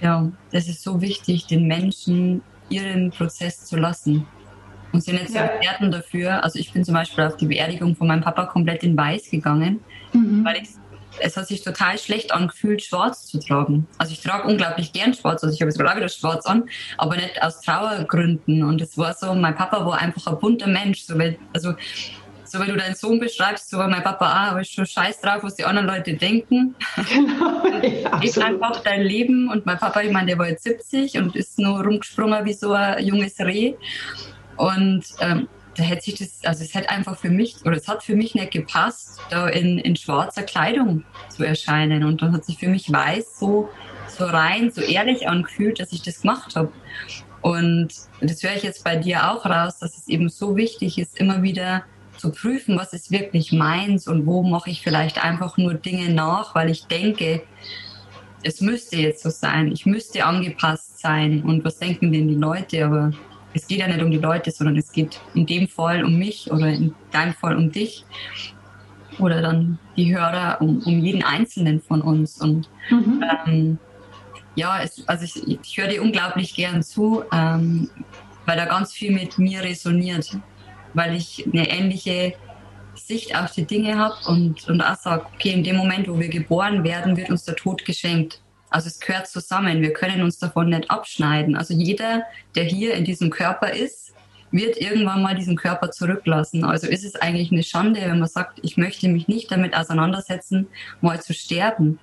[0.00, 4.26] Ja, das ist so wichtig, den Menschen ihren Prozess zu lassen.
[4.92, 5.44] Und sind jetzt ja.
[5.44, 6.42] Experten dafür.
[6.42, 9.80] Also ich bin zum Beispiel auf die Beerdigung von meinem Papa komplett in Weiß gegangen,
[10.12, 10.44] mhm.
[10.44, 10.68] weil ich,
[11.20, 13.86] es hat sich total schlecht angefühlt, schwarz zu tragen.
[13.98, 17.16] Also ich trage unglaublich gern schwarz, also ich habe jetzt gerade wieder schwarz an, aber
[17.16, 18.62] nicht aus Trauergründen.
[18.62, 21.02] Und es war so, mein Papa war einfach ein bunter Mensch.
[21.02, 21.14] So,
[21.52, 21.74] also
[22.46, 25.42] so wie du deinen Sohn beschreibst, so mein Papa, ah, aber ich schon scheiß drauf,
[25.42, 26.74] was die anderen Leute denken.
[27.08, 31.18] Genau, ja, ist einfach dein Leben und mein Papa, ich meine, der war jetzt 70
[31.18, 33.74] und ist nur rumgesprungen wie so ein junges Reh.
[34.56, 38.02] Und ähm, da hätte sich das, also es hätte einfach für mich, oder es hat
[38.02, 42.04] für mich nicht gepasst, da in, in schwarzer Kleidung zu erscheinen.
[42.04, 43.68] Und dann hat sich für mich weiß so,
[44.08, 46.72] so rein, so ehrlich angefühlt, dass ich das gemacht habe.
[47.42, 47.88] Und
[48.20, 51.42] das höre ich jetzt bei dir auch raus, dass es eben so wichtig ist, immer
[51.42, 51.84] wieder
[52.16, 56.54] zu prüfen, was ist wirklich meins und wo mache ich vielleicht einfach nur Dinge nach,
[56.54, 57.42] weil ich denke,
[58.42, 61.42] es müsste jetzt so sein, ich müsste angepasst sein.
[61.42, 63.12] Und was denken denn die Leute, aber
[63.54, 66.50] es geht ja nicht um die Leute, sondern es geht in dem Fall um mich
[66.50, 68.04] oder in deinem Fall um dich
[69.18, 72.40] oder dann die Hörer um, um jeden Einzelnen von uns.
[72.40, 73.24] Und mhm.
[73.46, 73.78] ähm,
[74.54, 77.90] ja, es, also ich, ich höre dir unglaublich gern zu, ähm,
[78.44, 80.36] weil da ganz viel mit mir resoniert
[80.96, 82.32] weil ich eine ähnliche
[82.94, 86.28] Sicht auf die Dinge habe und, und auch sage, okay, in dem Moment, wo wir
[86.28, 88.40] geboren werden, wird uns der Tod geschenkt.
[88.70, 89.82] Also es gehört zusammen.
[89.82, 91.54] Wir können uns davon nicht abschneiden.
[91.54, 92.22] Also jeder,
[92.54, 94.14] der hier in diesem Körper ist,
[94.50, 96.64] wird irgendwann mal diesen Körper zurücklassen.
[96.64, 100.66] Also ist es eigentlich eine Schande, wenn man sagt, ich möchte mich nicht damit auseinandersetzen,
[101.02, 101.98] mal zu sterben.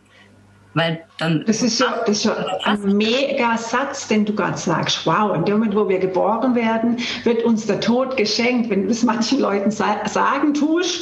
[0.73, 2.31] Weil dann das ist ja, das ist
[2.65, 5.05] ein mega Satz, den du gerade sagst.
[5.05, 8.69] Wow, in dem Moment, wo wir geboren werden, wird uns der Tod geschenkt.
[8.69, 11.01] Wenn du es manchen Leuten sagen tust,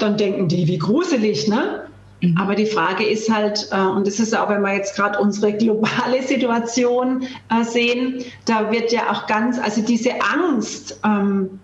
[0.00, 1.88] dann denken die, wie gruselig, ne?
[2.20, 2.36] Mhm.
[2.38, 5.52] Aber die Frage ist halt, äh, und das ist auch, wenn wir jetzt gerade unsere
[5.52, 11.60] globale Situation äh, sehen, da wird ja auch ganz, also diese Angst, ähm,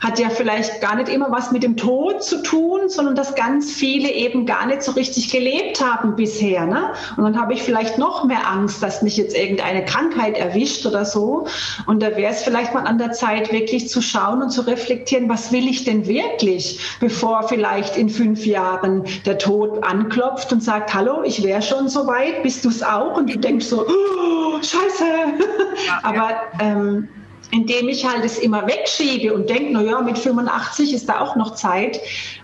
[0.00, 3.72] hat ja vielleicht gar nicht immer was mit dem Tod zu tun, sondern dass ganz
[3.72, 6.66] viele eben gar nicht so richtig gelebt haben bisher.
[6.66, 6.92] Ne?
[7.16, 11.06] Und dann habe ich vielleicht noch mehr Angst, dass mich jetzt irgendeine Krankheit erwischt oder
[11.06, 11.46] so.
[11.86, 15.28] Und da wäre es vielleicht mal an der Zeit, wirklich zu schauen und zu reflektieren,
[15.30, 20.92] was will ich denn wirklich, bevor vielleicht in fünf Jahren der Tod anklopft und sagt,
[20.92, 23.16] hallo, ich wäre schon so weit, bist du es auch?
[23.16, 25.04] Und du denkst so, oh, scheiße.
[25.86, 27.08] Ja, Aber ähm,
[27.50, 31.36] indem ich halt es immer wegschiebe und denke, na ja, mit 85 ist da auch
[31.36, 32.00] noch Zeit.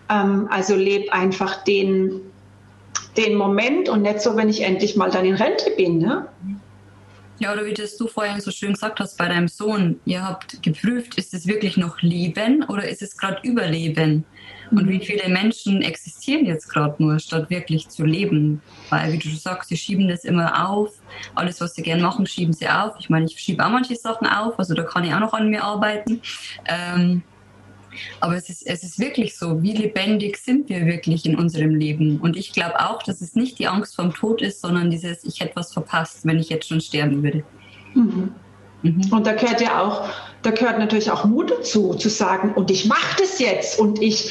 [0.09, 2.21] Ähm, also lebe einfach den,
[3.17, 5.99] den Moment und nicht so, wenn ich endlich mal dann in Rente bin.
[5.99, 6.27] Ne?
[7.39, 10.63] Ja, oder wie das du vorhin so schön gesagt hast bei deinem Sohn, ihr habt
[10.63, 14.25] geprüft, ist es wirklich noch Leben oder ist es gerade Überleben?
[14.73, 18.63] Und wie viele Menschen existieren jetzt gerade nur, statt wirklich zu leben?
[18.91, 20.91] Weil, wie du schon sagst, sie schieben das immer auf.
[21.35, 22.95] Alles, was sie gern machen, schieben sie auf.
[22.99, 25.51] Ich meine, ich schiebe auch manche Sachen auf, also da kann ich auch noch an
[25.51, 26.23] mir arbeiten.
[26.67, 27.23] Ähm,
[28.21, 32.21] aber es ist, es ist wirklich so, wie lebendig sind wir wirklich in unserem Leben?
[32.21, 35.41] Und ich glaube auch, dass es nicht die Angst vom Tod ist, sondern dieses, ich
[35.41, 37.45] hätte was verpasst, wenn ich jetzt schon sterben würde.
[37.95, 38.35] Mhm.
[38.83, 39.13] Mhm.
[39.13, 40.09] Und da gehört ja auch,
[40.43, 44.31] da gehört natürlich auch Mut dazu, zu sagen, und ich mache das jetzt und ich,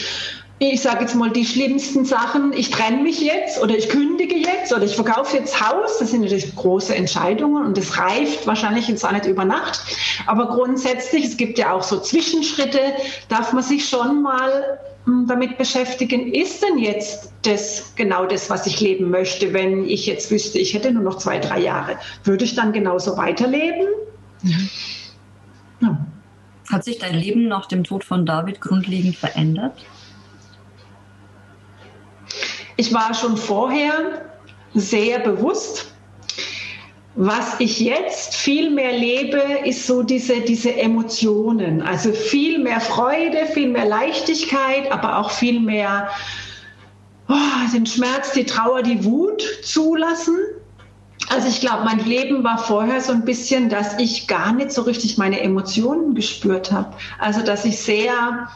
[0.60, 4.72] ich sage jetzt mal die schlimmsten Sachen, ich trenne mich jetzt oder ich kündige jetzt
[4.72, 5.98] oder ich verkaufe jetzt Haus.
[5.98, 9.82] Das sind natürlich große Entscheidungen und das reift wahrscheinlich jetzt auch nicht über Nacht.
[10.28, 12.80] Aber grundsätzlich, es gibt ja auch so Zwischenschritte,
[13.28, 18.68] darf man sich schon mal hm, damit beschäftigen, ist denn jetzt das genau das, was
[18.68, 21.98] ich leben möchte, wenn ich jetzt wüsste, ich hätte nur noch zwei, drei Jahre?
[22.24, 23.88] Würde ich dann genauso weiterleben?
[24.44, 25.98] Ja.
[26.70, 29.86] Hat sich dein Leben nach dem Tod von David grundlegend verändert?
[32.78, 34.26] Ich war schon vorher
[34.74, 35.94] sehr bewusst.
[37.16, 41.82] Was ich jetzt viel mehr lebe, ist so diese, diese Emotionen.
[41.82, 46.10] Also viel mehr Freude, viel mehr Leichtigkeit, aber auch viel mehr
[47.28, 50.38] oh, den Schmerz, die Trauer, die Wut zulassen.
[51.34, 54.82] Also ich glaube, mein Leben war vorher so ein bisschen, dass ich gar nicht so
[54.82, 56.94] richtig meine Emotionen gespürt habe.
[57.20, 58.50] Also dass ich sehr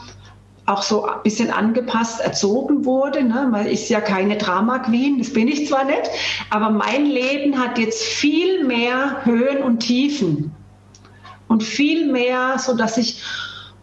[0.66, 3.24] auch so ein bisschen angepasst erzogen wurde.
[3.24, 3.48] Ne?
[3.50, 6.02] Man ist ja keine Drama Queen, das bin ich zwar nicht,
[6.50, 10.52] aber mein Leben hat jetzt viel mehr Höhen und Tiefen
[11.48, 13.22] und viel mehr, so dass ich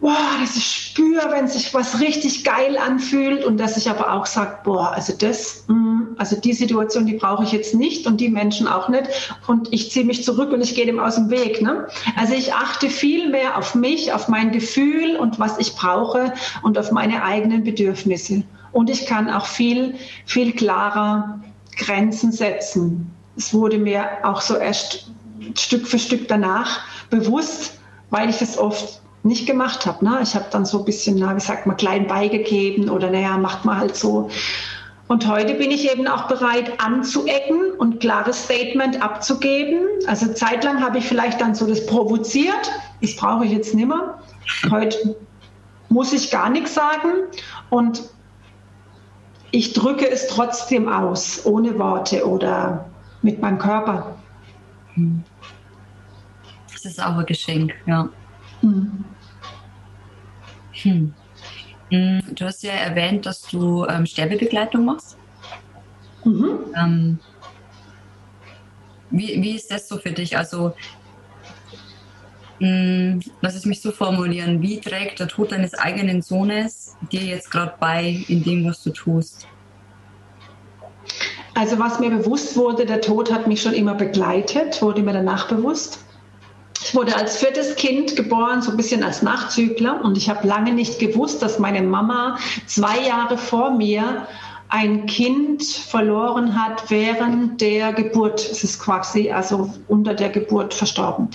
[0.04, 4.26] boah, dass ich spüre, wenn sich was richtig geil anfühlt und dass ich aber auch
[4.26, 8.28] sage, boah, also das, mm, also die Situation, die brauche ich jetzt nicht und die
[8.28, 9.08] Menschen auch nicht
[9.46, 11.62] und ich ziehe mich zurück und ich gehe dem aus dem Weg.
[11.62, 11.88] Ne?
[12.18, 16.76] Also ich achte viel mehr auf mich, auf mein Gefühl und was ich brauche und
[16.76, 18.42] auf meine eigenen Bedürfnisse.
[18.72, 19.94] Und ich kann auch viel,
[20.26, 21.40] viel klarer
[21.78, 23.10] Grenzen setzen.
[23.38, 25.10] Es wurde mir auch so erst
[25.56, 27.78] Stück für Stück danach bewusst,
[28.10, 30.04] weil ich es oft nicht gemacht habe.
[30.04, 30.20] Ne?
[30.22, 33.64] Ich habe dann so ein bisschen, na, wie sagt man, klein beigegeben oder naja, macht
[33.64, 34.30] man halt so.
[35.08, 39.80] Und heute bin ich eben auch bereit anzuecken und klares Statement abzugeben.
[40.06, 42.70] Also zeitlang habe ich vielleicht dann so das provoziert.
[43.02, 44.18] Das brauche ich jetzt nicht mehr.
[44.70, 45.16] Heute
[45.88, 47.08] muss ich gar nichts sagen
[47.70, 48.02] und
[49.50, 52.86] ich drücke es trotzdem aus, ohne Worte oder
[53.22, 54.16] mit meinem Körper.
[56.72, 58.08] Das ist auch ein Geschenk, ja.
[58.62, 59.04] Mhm.
[60.84, 61.14] Hm.
[61.90, 62.20] hm.
[62.34, 65.16] Du hast ja erwähnt, dass du ähm, Sterbebegleitung machst.
[66.24, 66.58] Mhm.
[66.76, 67.18] Ähm,
[69.10, 70.36] wie, wie ist das so für dich?
[70.36, 70.74] Also,
[72.58, 74.62] mh, hm, lass es mich so formulieren.
[74.62, 78.90] Wie trägt der Tod deines eigenen Sohnes dir jetzt gerade bei in dem, was du
[78.90, 79.46] tust?
[81.54, 85.46] Also was mir bewusst wurde, der Tod hat mich schon immer begleitet, wurde mir danach
[85.46, 86.04] bewusst.
[86.84, 90.04] Ich wurde als viertes Kind geboren, so ein bisschen als Nachzügler.
[90.04, 94.26] Und ich habe lange nicht gewusst, dass meine Mama zwei Jahre vor mir
[94.68, 98.40] ein Kind verloren hat während der Geburt.
[98.50, 101.30] Es ist quasi also unter der Geburt verstorben.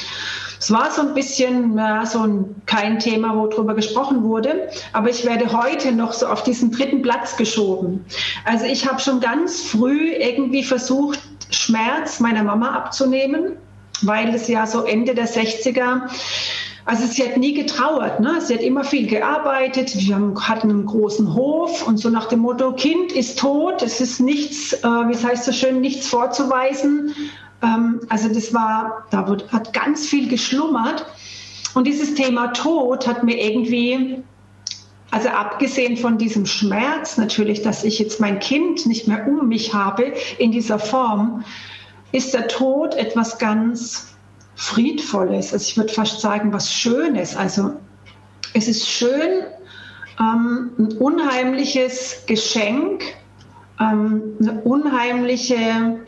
[0.59, 5.09] Es war so ein bisschen ja, so ein, kein Thema, wo drüber gesprochen wurde, aber
[5.09, 8.05] ich werde heute noch so auf diesen dritten Platz geschoben.
[8.45, 11.19] Also ich habe schon ganz früh irgendwie versucht,
[11.49, 13.53] Schmerz meiner Mama abzunehmen
[14.01, 16.01] weil es ja so Ende der 60er
[16.89, 18.41] also sie hat nie getrauert, ne?
[18.41, 22.73] sie hat immer viel gearbeitet, wir hatten einen großen Hof und so nach dem Motto,
[22.73, 27.13] Kind ist tot, es ist nichts, äh, wie es heißt so schön, nichts vorzuweisen.
[27.61, 31.05] Ähm, also das war, da wird, hat ganz viel geschlummert
[31.75, 34.23] und dieses Thema Tod hat mir irgendwie
[35.11, 39.73] Also abgesehen von diesem Schmerz natürlich, dass ich jetzt mein Kind nicht mehr um mich
[39.73, 41.43] habe in dieser Form,
[42.11, 44.15] ist der Tod etwas ganz
[44.55, 45.53] Friedvolles.
[45.53, 47.35] Also ich würde fast sagen, was Schönes.
[47.35, 47.73] Also
[48.53, 49.43] es ist schön,
[50.19, 53.03] ähm, ein unheimliches Geschenk,
[53.79, 55.99] ähm, eine unheimliche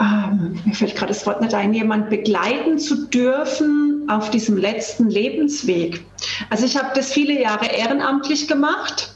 [0.00, 5.10] ähm, mir fällt gerade das Wort nicht ein, jemand begleiten zu dürfen auf diesem letzten
[5.10, 6.04] Lebensweg.
[6.50, 9.14] Also ich habe das viele Jahre ehrenamtlich gemacht.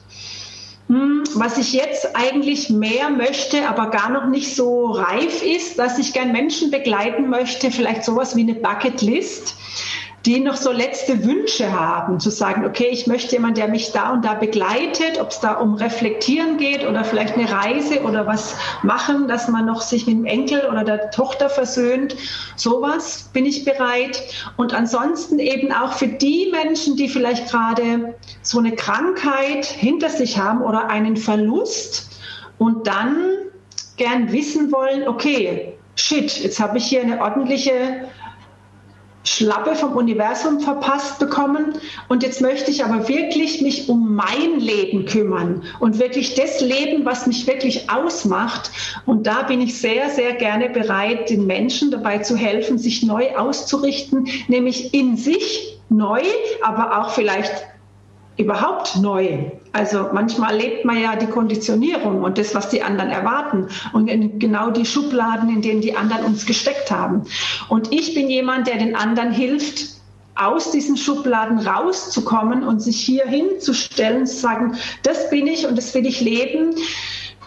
[0.93, 5.99] Hm, was ich jetzt eigentlich mehr möchte, aber gar noch nicht so reif ist, dass
[5.99, 9.55] ich gern Menschen begleiten möchte, vielleicht sowas wie eine Bucketlist
[10.25, 14.11] die noch so letzte Wünsche haben, zu sagen, okay, ich möchte jemanden, der mich da
[14.11, 18.55] und da begleitet, ob es da um Reflektieren geht oder vielleicht eine Reise oder was
[18.83, 22.15] machen, dass man noch sich mit dem Enkel oder der Tochter versöhnt.
[22.55, 24.23] Sowas bin ich bereit.
[24.57, 30.39] Und ansonsten eben auch für die Menschen, die vielleicht gerade so eine Krankheit hinter sich
[30.39, 32.11] haben oder einen Verlust
[32.59, 33.17] und dann
[33.97, 38.07] gern wissen wollen, okay, shit, jetzt habe ich hier eine ordentliche
[39.25, 41.75] Schlappe vom Universum verpasst bekommen.
[42.09, 47.05] Und jetzt möchte ich aber wirklich mich um mein Leben kümmern und wirklich das Leben,
[47.05, 48.71] was mich wirklich ausmacht.
[49.07, 53.37] Und da bin ich sehr, sehr gerne bereit, den Menschen dabei zu helfen, sich neu
[53.37, 56.23] auszurichten, nämlich in sich neu,
[56.63, 57.53] aber auch vielleicht
[58.43, 59.51] überhaupt neu.
[59.73, 64.07] Also manchmal lebt man ja die Konditionierung und das, was die anderen erwarten und
[64.39, 67.25] genau die Schubladen, in denen die anderen uns gesteckt haben.
[67.69, 70.01] Und ich bin jemand, der den anderen hilft,
[70.35, 75.95] aus diesen Schubladen rauszukommen und sich hier hinzustellen, zu sagen, das bin ich und das
[75.95, 76.75] will ich leben.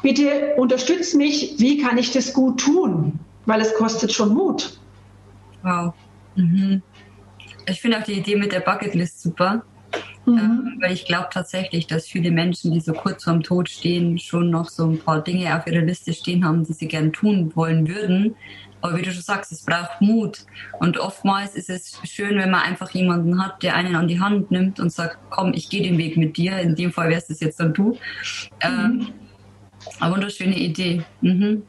[0.01, 3.19] Bitte unterstütz mich, wie kann ich das gut tun?
[3.45, 4.79] Weil es kostet schon Mut.
[5.63, 5.93] Wow.
[6.35, 6.81] Mhm.
[7.67, 9.63] Ich finde auch die Idee mit der Bucketlist super
[10.25, 10.37] Mhm.
[10.37, 14.49] Ähm, weil ich glaube tatsächlich, dass viele Menschen, die so kurz vorm Tod stehen, schon
[14.49, 17.87] noch so ein paar Dinge auf ihrer Liste stehen haben, die sie gern tun wollen
[17.87, 18.35] würden.
[18.81, 20.45] Aber wie du schon sagst, es braucht Mut.
[20.79, 24.51] Und oftmals ist es schön, wenn man einfach jemanden hat, der einen an die Hand
[24.51, 26.59] nimmt und sagt, komm, ich gehe den Weg mit dir.
[26.59, 27.97] In dem Fall wärst es jetzt dann du.
[28.61, 29.07] Ähm, mhm.
[29.99, 31.03] Aber wunderschöne Idee.
[31.21, 31.63] Mhm.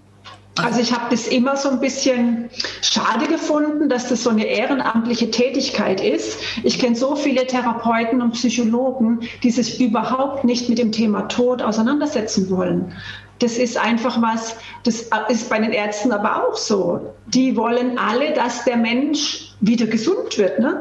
[0.62, 2.48] Also ich habe das immer so ein bisschen
[2.80, 6.38] schade gefunden, dass das so eine ehrenamtliche Tätigkeit ist.
[6.64, 11.62] Ich kenne so viele Therapeuten und Psychologen, die sich überhaupt nicht mit dem Thema Tod
[11.62, 12.94] auseinandersetzen wollen.
[13.38, 17.12] Das ist einfach was, das ist bei den Ärzten aber auch so.
[17.26, 20.59] Die wollen alle, dass der Mensch wieder gesund wird.
[20.59, 20.80] Ne?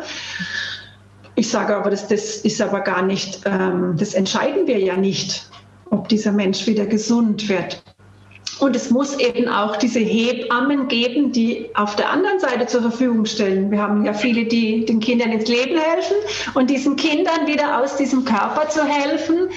[1.35, 5.49] Ich sage aber, das, das ist aber gar nicht, ähm, das entscheiden wir ja nicht,
[5.89, 7.83] ob dieser Mensch wieder gesund wird.
[8.59, 13.25] Und es muss eben auch diese Hebammen geben, die auf der anderen Seite zur Verfügung
[13.25, 13.69] stellen.
[13.69, 16.15] Wir haben ja viele, die den Kindern ins Leben helfen
[16.53, 19.49] und diesen Kindern wieder aus diesem Körper zu helfen,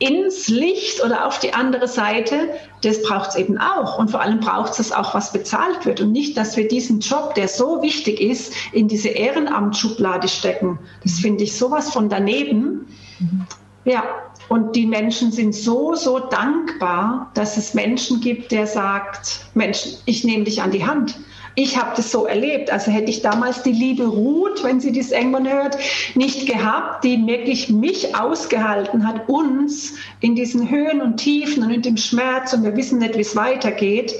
[0.00, 2.48] ins Licht oder auf die andere Seite,
[2.82, 3.98] das braucht es eben auch.
[3.98, 6.00] Und vor allem braucht es auch, was bezahlt wird.
[6.00, 10.78] Und nicht, dass wir diesen Job, der so wichtig ist, in diese Ehrenamtsschublade stecken.
[11.02, 12.86] Das finde ich sowas von daneben.
[13.18, 13.46] Mhm.
[13.84, 14.02] Ja,
[14.50, 20.24] und die Menschen sind so, so dankbar, dass es Menschen gibt, der sagt, Mensch, ich
[20.24, 21.14] nehme dich an die Hand.
[21.54, 22.68] Ich habe das so erlebt.
[22.68, 25.76] Also hätte ich damals die liebe Ruth, wenn sie das irgendwann hört,
[26.16, 31.82] nicht gehabt, die wirklich mich ausgehalten hat, uns in diesen Höhen und Tiefen und in
[31.82, 34.16] dem Schmerz und wir wissen nicht, wie es weitergeht.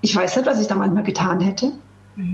[0.00, 1.70] Ich weiß nicht, was ich da manchmal getan hätte.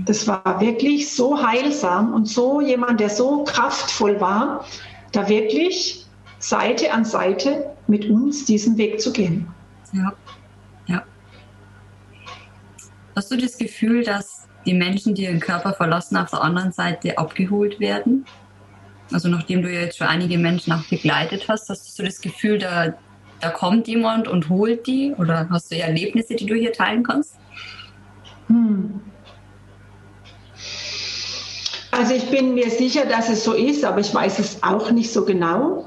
[0.07, 4.65] Das war wirklich so heilsam und so jemand, der so kraftvoll war,
[5.11, 6.06] da wirklich
[6.47, 9.49] Seite an Seite mit uns diesen Weg zu gehen.
[9.91, 10.13] Ja,
[10.85, 11.03] ja.
[13.17, 17.17] Hast du das Gefühl, dass die Menschen, die ihren Körper verlassen, auf der anderen Seite
[17.17, 18.25] abgeholt werden?
[19.11, 22.93] Also nachdem du jetzt schon einige Menschen auch begleitet hast, hast du das Gefühl, da,
[23.41, 25.13] da kommt jemand und holt die?
[25.17, 27.35] Oder hast du Erlebnisse, die du hier teilen kannst?
[28.47, 29.01] Hm.
[31.91, 35.11] Also ich bin mir sicher, dass es so ist, aber ich weiß es auch nicht
[35.11, 35.85] so genau.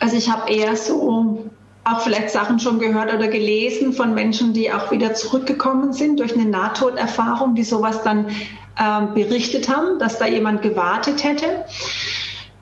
[0.00, 1.50] Also ich habe eher so
[1.84, 6.34] auch vielleicht Sachen schon gehört oder gelesen von Menschen, die auch wieder zurückgekommen sind durch
[6.34, 8.26] eine Nahtoderfahrung, die sowas dann
[8.76, 11.64] äh, berichtet haben, dass da jemand gewartet hätte.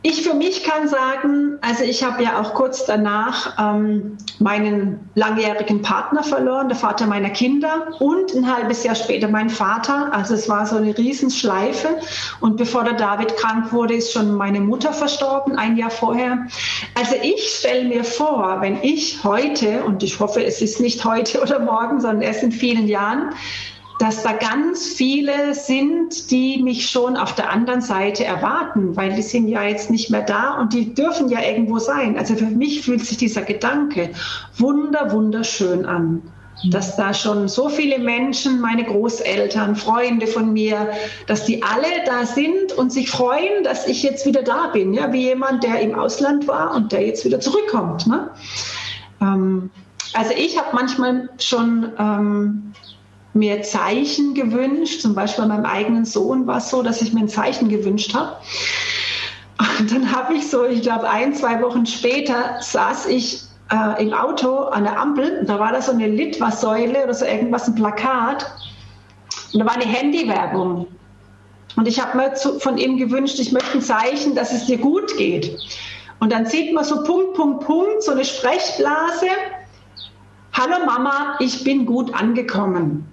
[0.06, 5.80] Ich für mich kann sagen, also ich habe ja auch kurz danach ähm, meinen langjährigen
[5.80, 10.12] Partner verloren, der Vater meiner Kinder und ein halbes Jahr später mein Vater.
[10.12, 11.88] Also es war so eine Riesenschleife.
[12.42, 16.48] Und bevor der David krank wurde, ist schon meine Mutter verstorben, ein Jahr vorher.
[16.94, 21.40] Also ich stelle mir vor, wenn ich heute, und ich hoffe, es ist nicht heute
[21.40, 23.30] oder morgen, sondern erst in vielen Jahren,
[23.98, 29.22] dass da ganz viele sind, die mich schon auf der anderen Seite erwarten, weil die
[29.22, 32.18] sind ja jetzt nicht mehr da und die dürfen ja irgendwo sein.
[32.18, 34.10] Also für mich fühlt sich dieser Gedanke
[34.56, 36.22] wunder, wunderschön an
[36.70, 40.88] dass da schon so viele Menschen, meine Großeltern, Freunde von mir,
[41.26, 45.12] dass die alle da sind und sich freuen, dass ich jetzt wieder da bin, ja,
[45.12, 48.06] wie jemand, der im Ausland war und der jetzt wieder zurückkommt.
[48.06, 48.30] Ne?
[49.20, 49.70] Ähm,
[50.14, 52.72] also ich habe manchmal schon ähm,
[53.34, 57.20] mir Zeichen gewünscht, zum Beispiel bei meinem eigenen Sohn war es so, dass ich mir
[57.20, 58.36] ein Zeichen gewünscht habe.
[59.78, 64.12] Und dann habe ich so, ich glaube, ein, zwei Wochen später saß ich äh, im
[64.12, 65.38] Auto an der Ampel.
[65.40, 68.46] Und da war da so eine Litwa-Säule oder so irgendwas, ein Plakat.
[69.52, 70.86] Und da war eine Handywerbung.
[71.76, 74.78] Und ich habe mir zu, von ihm gewünscht, ich möchte ein Zeichen, dass es dir
[74.78, 75.56] gut geht.
[76.20, 79.26] Und dann sieht man so Punkt, Punkt, Punkt, so eine Sprechblase.
[80.52, 83.08] Hallo Mama, ich bin gut angekommen.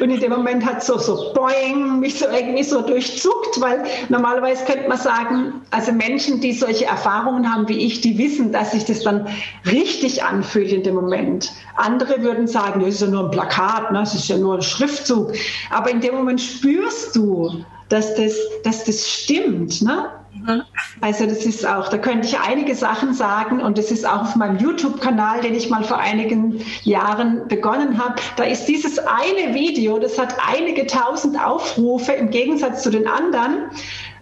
[0.00, 4.64] Und in dem Moment hat so, so boing, mich so irgendwie so durchzuckt, weil normalerweise
[4.64, 8.86] könnte man sagen, also Menschen, die solche Erfahrungen haben wie ich, die wissen, dass sich
[8.86, 9.26] das dann
[9.70, 11.52] richtig anfühlt in dem Moment.
[11.76, 14.00] Andere würden sagen, das ist ja nur ein Plakat, ne?
[14.00, 15.32] das ist ja nur ein Schriftzug.
[15.70, 18.34] Aber in dem Moment spürst du, dass das,
[18.64, 19.82] dass das stimmt.
[19.82, 20.08] Ne?
[20.32, 20.62] Mhm.
[21.00, 24.36] Also das ist auch, da könnte ich einige Sachen sagen und das ist auch auf
[24.36, 28.16] meinem YouTube-Kanal, den ich mal vor einigen Jahren begonnen habe.
[28.36, 33.70] Da ist dieses eine Video, das hat einige tausend Aufrufe im Gegensatz zu den anderen.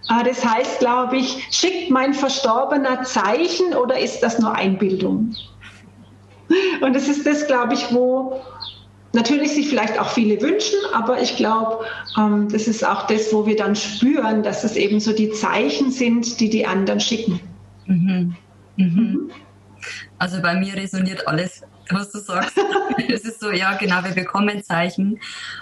[0.07, 5.35] Ah, das heißt, glaube ich, schickt mein Verstorbener Zeichen oder ist das nur Einbildung?
[6.81, 8.41] Und das ist das, glaube ich, wo
[9.13, 11.85] natürlich sich vielleicht auch viele wünschen, aber ich glaube,
[12.17, 15.91] ähm, das ist auch das, wo wir dann spüren, dass es eben so die Zeichen
[15.91, 17.39] sind, die die anderen schicken.
[17.85, 18.35] Mhm.
[18.75, 19.31] Mhm.
[20.17, 22.57] Also bei mir resoniert alles, was du sagst.
[23.09, 25.19] es ist so, ja, genau, wir bekommen Zeichen.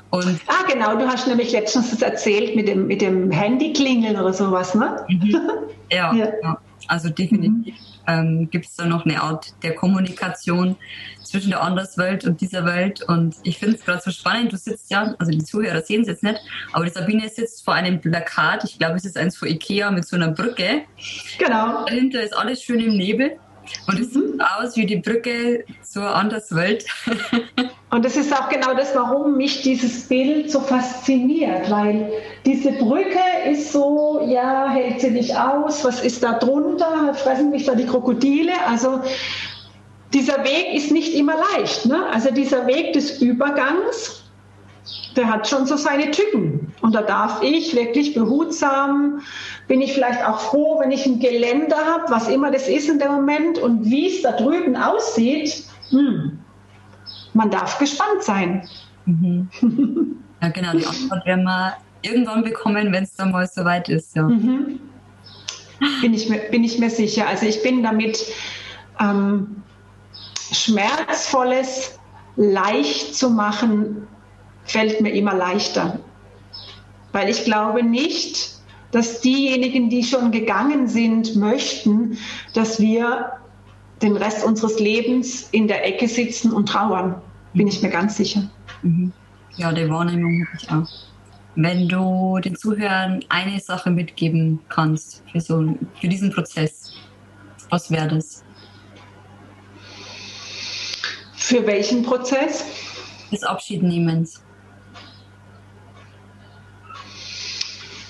[0.09, 4.33] Und ah, genau, du hast nämlich letztens das erzählt mit dem, mit dem Handy-Klingeln oder
[4.33, 5.05] sowas, ne?
[5.07, 5.35] Mhm.
[5.89, 6.57] Ja, ja, ja,
[6.89, 7.73] also definitiv
[8.07, 10.75] ähm, gibt es da noch eine Art der Kommunikation
[11.23, 13.01] zwischen der Anderswelt und dieser Welt.
[13.01, 14.53] Und ich finde es gerade so spannend.
[14.53, 16.39] Du sitzt ja, also die Zuhörer sehen es jetzt nicht,
[16.71, 18.63] aber die Sabine sitzt vor einem Plakat.
[18.63, 20.83] Ich glaube, es ist eins von Ikea mit so einer Brücke.
[21.37, 21.85] Genau.
[21.85, 23.37] Dahinter ist alles schön im Nebel.
[23.87, 26.85] Und es sieht aus wie die Brücke zur Anderswelt.
[27.89, 32.11] Und das ist auch genau das, warum mich dieses Bild so fasziniert, weil
[32.45, 33.19] diese Brücke
[33.49, 37.85] ist so, ja, hält sie nicht aus, was ist da drunter, fressen mich da die
[37.85, 38.99] Krokodile, also
[40.13, 41.85] dieser Weg ist nicht immer leicht.
[41.85, 42.05] Ne?
[42.11, 44.23] Also dieser Weg des Übergangs,
[45.15, 46.73] der hat schon so seine Tücken.
[46.81, 49.21] Und da darf ich wirklich behutsam,
[49.69, 52.99] bin ich vielleicht auch froh, wenn ich ein Geländer habe, was immer das ist in
[52.99, 55.63] dem Moment und wie es da drüben aussieht.
[55.89, 56.39] Hm
[57.37, 58.67] man darf gespannt sein.
[59.05, 59.49] Mhm.
[60.39, 64.15] Ja, genau, die Antwort werden wir irgendwann bekommen, wenn es dann mal soweit ist.
[64.15, 64.21] Ja.
[64.21, 64.79] Mhm.
[66.01, 67.27] Bin, ich mir, bin ich mir sicher.
[67.27, 68.23] Also ich bin damit
[68.99, 69.63] ähm,
[70.51, 71.97] Schmerzvolles
[72.35, 74.07] leicht zu machen,
[74.65, 75.99] fällt mir immer leichter.
[77.13, 78.57] Weil ich glaube nicht,
[78.91, 82.19] dass diejenigen, die schon gegangen sind, möchten,
[82.53, 83.31] dass wir
[84.03, 87.21] den Rest unseres Lebens in der Ecke sitzen und trauern.
[87.57, 88.47] Bin ich mir ganz sicher.
[88.83, 89.11] Mhm.
[89.55, 90.87] Ja, die Wahrnehmung habe ich auch.
[91.55, 96.93] Wenn du den Zuhörern eine Sache mitgeben kannst für, so, für diesen Prozess,
[97.71, 98.43] was wäre das?
[101.35, 102.63] Für welchen Prozess?
[103.31, 104.43] Des Abschiednehmens.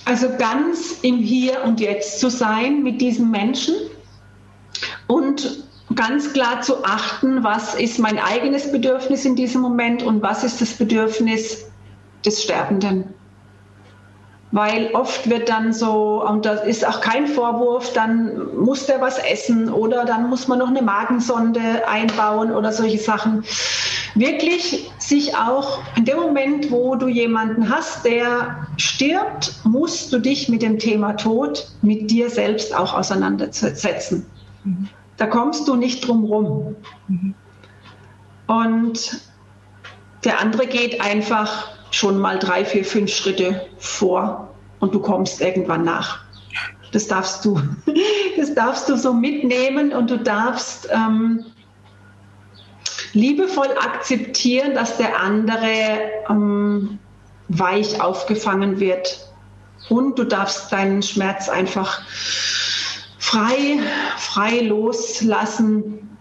[0.03, 3.75] Also ganz im Hier und Jetzt zu sein mit diesen Menschen
[5.07, 5.66] und
[5.97, 10.61] ganz klar zu achten, was ist mein eigenes Bedürfnis in diesem Moment und was ist
[10.61, 11.65] das Bedürfnis
[12.25, 13.13] des Sterbenden.
[14.51, 19.17] Weil oft wird dann so, und das ist auch kein Vorwurf, dann muss der was
[19.17, 23.43] essen oder dann muss man noch eine Magensonde einbauen oder solche Sachen.
[24.15, 30.47] Wirklich sich auch in dem Moment, wo du jemanden hast, der stirbt, musst du dich
[30.47, 34.25] mit dem Thema Tod, mit dir selbst auch auseinandersetzen.
[34.63, 34.87] Mhm.
[35.18, 36.76] Da kommst du nicht drum rum.
[37.07, 37.36] Mhm.
[38.47, 39.22] Und
[40.24, 45.84] der andere geht einfach schon mal drei, vier, fünf Schritte vor und du kommst irgendwann
[45.84, 46.26] nach.
[46.91, 47.59] Das darfst du,
[48.38, 51.45] das darfst du so mitnehmen und du darfst ähm,
[53.13, 55.99] liebevoll akzeptieren, dass der andere
[56.30, 56.99] ähm,
[57.49, 59.28] weich aufgefangen wird.
[59.89, 62.01] Und du darfst deinen Schmerz einfach
[63.28, 63.80] frei,
[64.17, 66.17] frei loslassen.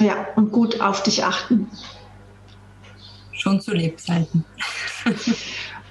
[0.00, 1.70] Ja, und gut auf dich achten.
[3.32, 4.44] Schon zu Lebzeiten.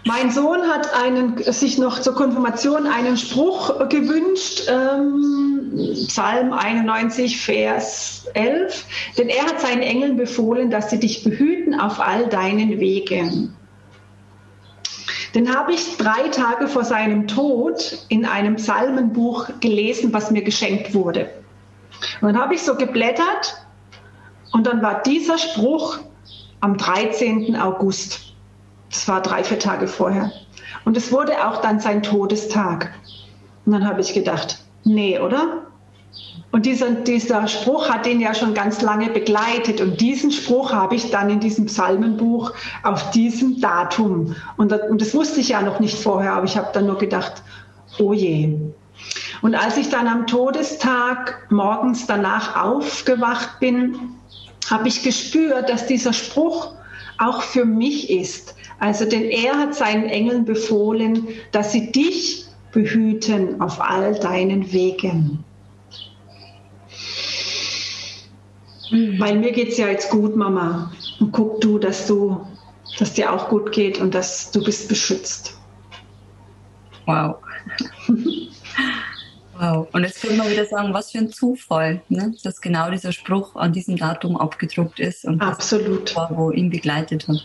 [0.08, 5.72] Mein Sohn hat einen, sich noch zur Konfirmation einen Spruch gewünscht, ähm,
[6.08, 8.86] Psalm 91, Vers 11,
[9.18, 13.56] denn er hat seinen Engeln befohlen, dass sie dich behüten auf all deinen Wegen.
[15.36, 20.94] Den habe ich drei Tage vor seinem Tod in einem Psalmenbuch gelesen, was mir geschenkt
[20.94, 21.30] wurde.
[22.22, 23.66] Und dann habe ich so geblättert
[24.54, 26.00] und dann war dieser Spruch
[26.62, 27.58] am 13.
[27.58, 28.34] August.
[28.90, 30.32] Das war drei, vier Tage vorher.
[30.86, 32.94] Und es wurde auch dann sein Todestag.
[33.66, 35.68] Und dann habe ich gedacht, nee, oder?
[36.56, 39.82] Und dieser, dieser Spruch hat ihn ja schon ganz lange begleitet.
[39.82, 42.53] Und diesen Spruch habe ich dann in diesem Psalmenbuch
[42.84, 44.38] auf diesem Datum.
[44.56, 46.97] Und das, und das wusste ich ja noch nicht vorher, aber ich habe dann nur
[46.97, 47.43] gedacht,
[47.99, 48.58] oh je.
[49.41, 54.16] Und als ich dann am Todestag morgens danach aufgewacht bin,
[54.70, 56.72] habe ich gespürt, dass dieser Spruch
[57.18, 58.56] auch für mich ist.
[58.80, 65.18] Also denn er hat seinen Engeln befohlen, dass sie dich behüten auf all deinen Wegen.
[65.18, 65.43] Mhm.
[68.92, 70.92] Weil mir geht es ja jetzt gut, Mama.
[71.20, 72.46] Und guck du, dass du,
[73.00, 75.58] dass dir auch gut geht und dass du bist beschützt.
[77.06, 77.38] Wow.
[79.58, 79.88] wow.
[79.92, 82.34] Und jetzt können wir wieder sagen, was für ein Zufall, ne?
[82.44, 86.10] dass genau dieser Spruch an diesem Datum abgedruckt ist und Absolut.
[86.10, 87.44] Das war, wo ihn begleitet hat.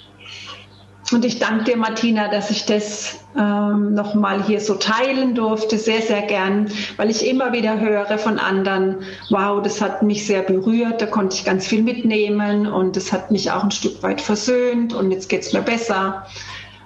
[1.12, 5.76] Und ich danke dir, Martina, dass ich das ähm, nochmal hier so teilen durfte.
[5.78, 8.98] Sehr, sehr gern, weil ich immer wieder höre von anderen,
[9.28, 13.30] wow, das hat mich sehr berührt, da konnte ich ganz viel mitnehmen und das hat
[13.30, 16.26] mich auch ein Stück weit versöhnt und jetzt geht es mir besser.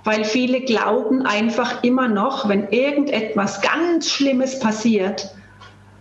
[0.05, 5.35] Weil viele glauben einfach immer noch, wenn irgendetwas ganz Schlimmes passiert,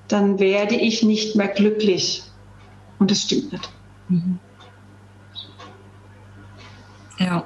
[0.10, 2.24] dann werde ich nicht mehr glücklich.
[3.00, 3.70] Und das stimmt nicht.
[4.10, 4.40] Mhm.
[7.18, 7.46] Ja.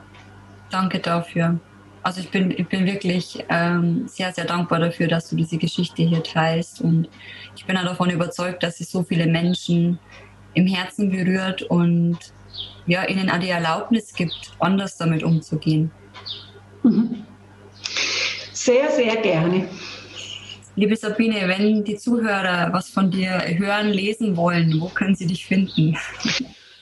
[0.77, 1.59] Danke dafür.
[2.03, 6.03] Also ich bin, ich bin wirklich ähm, sehr, sehr dankbar dafür, dass du diese Geschichte
[6.03, 6.81] hier teilst.
[6.81, 7.09] Und
[7.55, 9.97] ich bin auch davon überzeugt, dass es so viele Menschen
[10.53, 12.19] im Herzen berührt und
[12.85, 15.89] ja, ihnen auch die Erlaubnis gibt, anders damit umzugehen.
[16.83, 17.23] Mhm.
[18.53, 19.67] Sehr, sehr gerne.
[20.75, 25.43] Liebe Sabine, wenn die Zuhörer was von dir hören, lesen wollen, wo können sie dich
[25.43, 25.97] finden?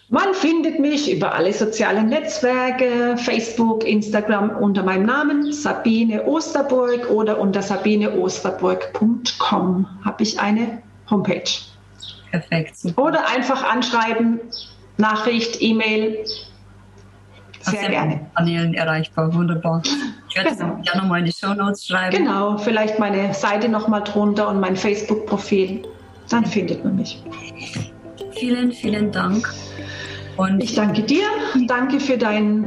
[0.10, 7.40] Man findet mich über alle sozialen Netzwerke, Facebook, Instagram unter meinem Namen Sabine Osterburg oder
[7.40, 11.50] unter sabineosterburg.com habe ich eine Homepage.
[12.30, 12.78] Perfekt.
[12.78, 13.04] Super.
[13.04, 14.40] Oder einfach anschreiben,
[14.98, 16.24] Nachricht, E-Mail.
[17.62, 18.28] Sehr Auf gerne.
[18.36, 19.82] Kanälen erreichbar, wunderbar.
[20.30, 20.78] Ich werde genau.
[20.78, 22.16] das ja nochmal in die Show Notes schreiben.
[22.16, 25.82] Genau, vielleicht meine Seite nochmal drunter und mein Facebook-Profil.
[26.30, 27.24] Dann findet man mich.
[28.34, 29.52] Vielen, vielen Dank.
[30.38, 31.26] Und ich danke dir,
[31.68, 32.66] danke für dein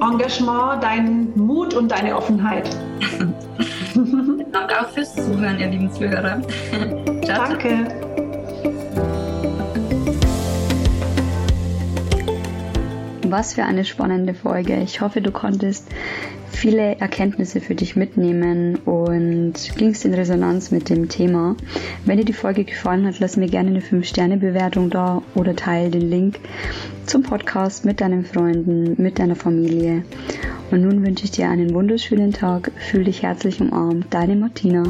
[0.00, 2.68] Engagement, deinen Mut und deine Offenheit.
[4.52, 6.40] danke auch fürs Zuhören, ihr lieben Zuhörer.
[7.26, 7.86] danke.
[13.24, 14.76] Was für eine spannende Folge.
[14.76, 15.88] Ich hoffe, du konntest
[16.58, 21.54] viele Erkenntnisse für dich mitnehmen und gingst in Resonanz mit dem Thema.
[22.04, 26.10] Wenn dir die Folge gefallen hat, lass mir gerne eine 5-Sterne-Bewertung da oder teile den
[26.10, 26.40] Link
[27.06, 30.02] zum Podcast mit deinen Freunden, mit deiner Familie.
[30.72, 32.72] Und nun wünsche ich dir einen wunderschönen Tag.
[32.76, 34.06] Fühl dich herzlich umarmt.
[34.10, 34.82] Deine Martina.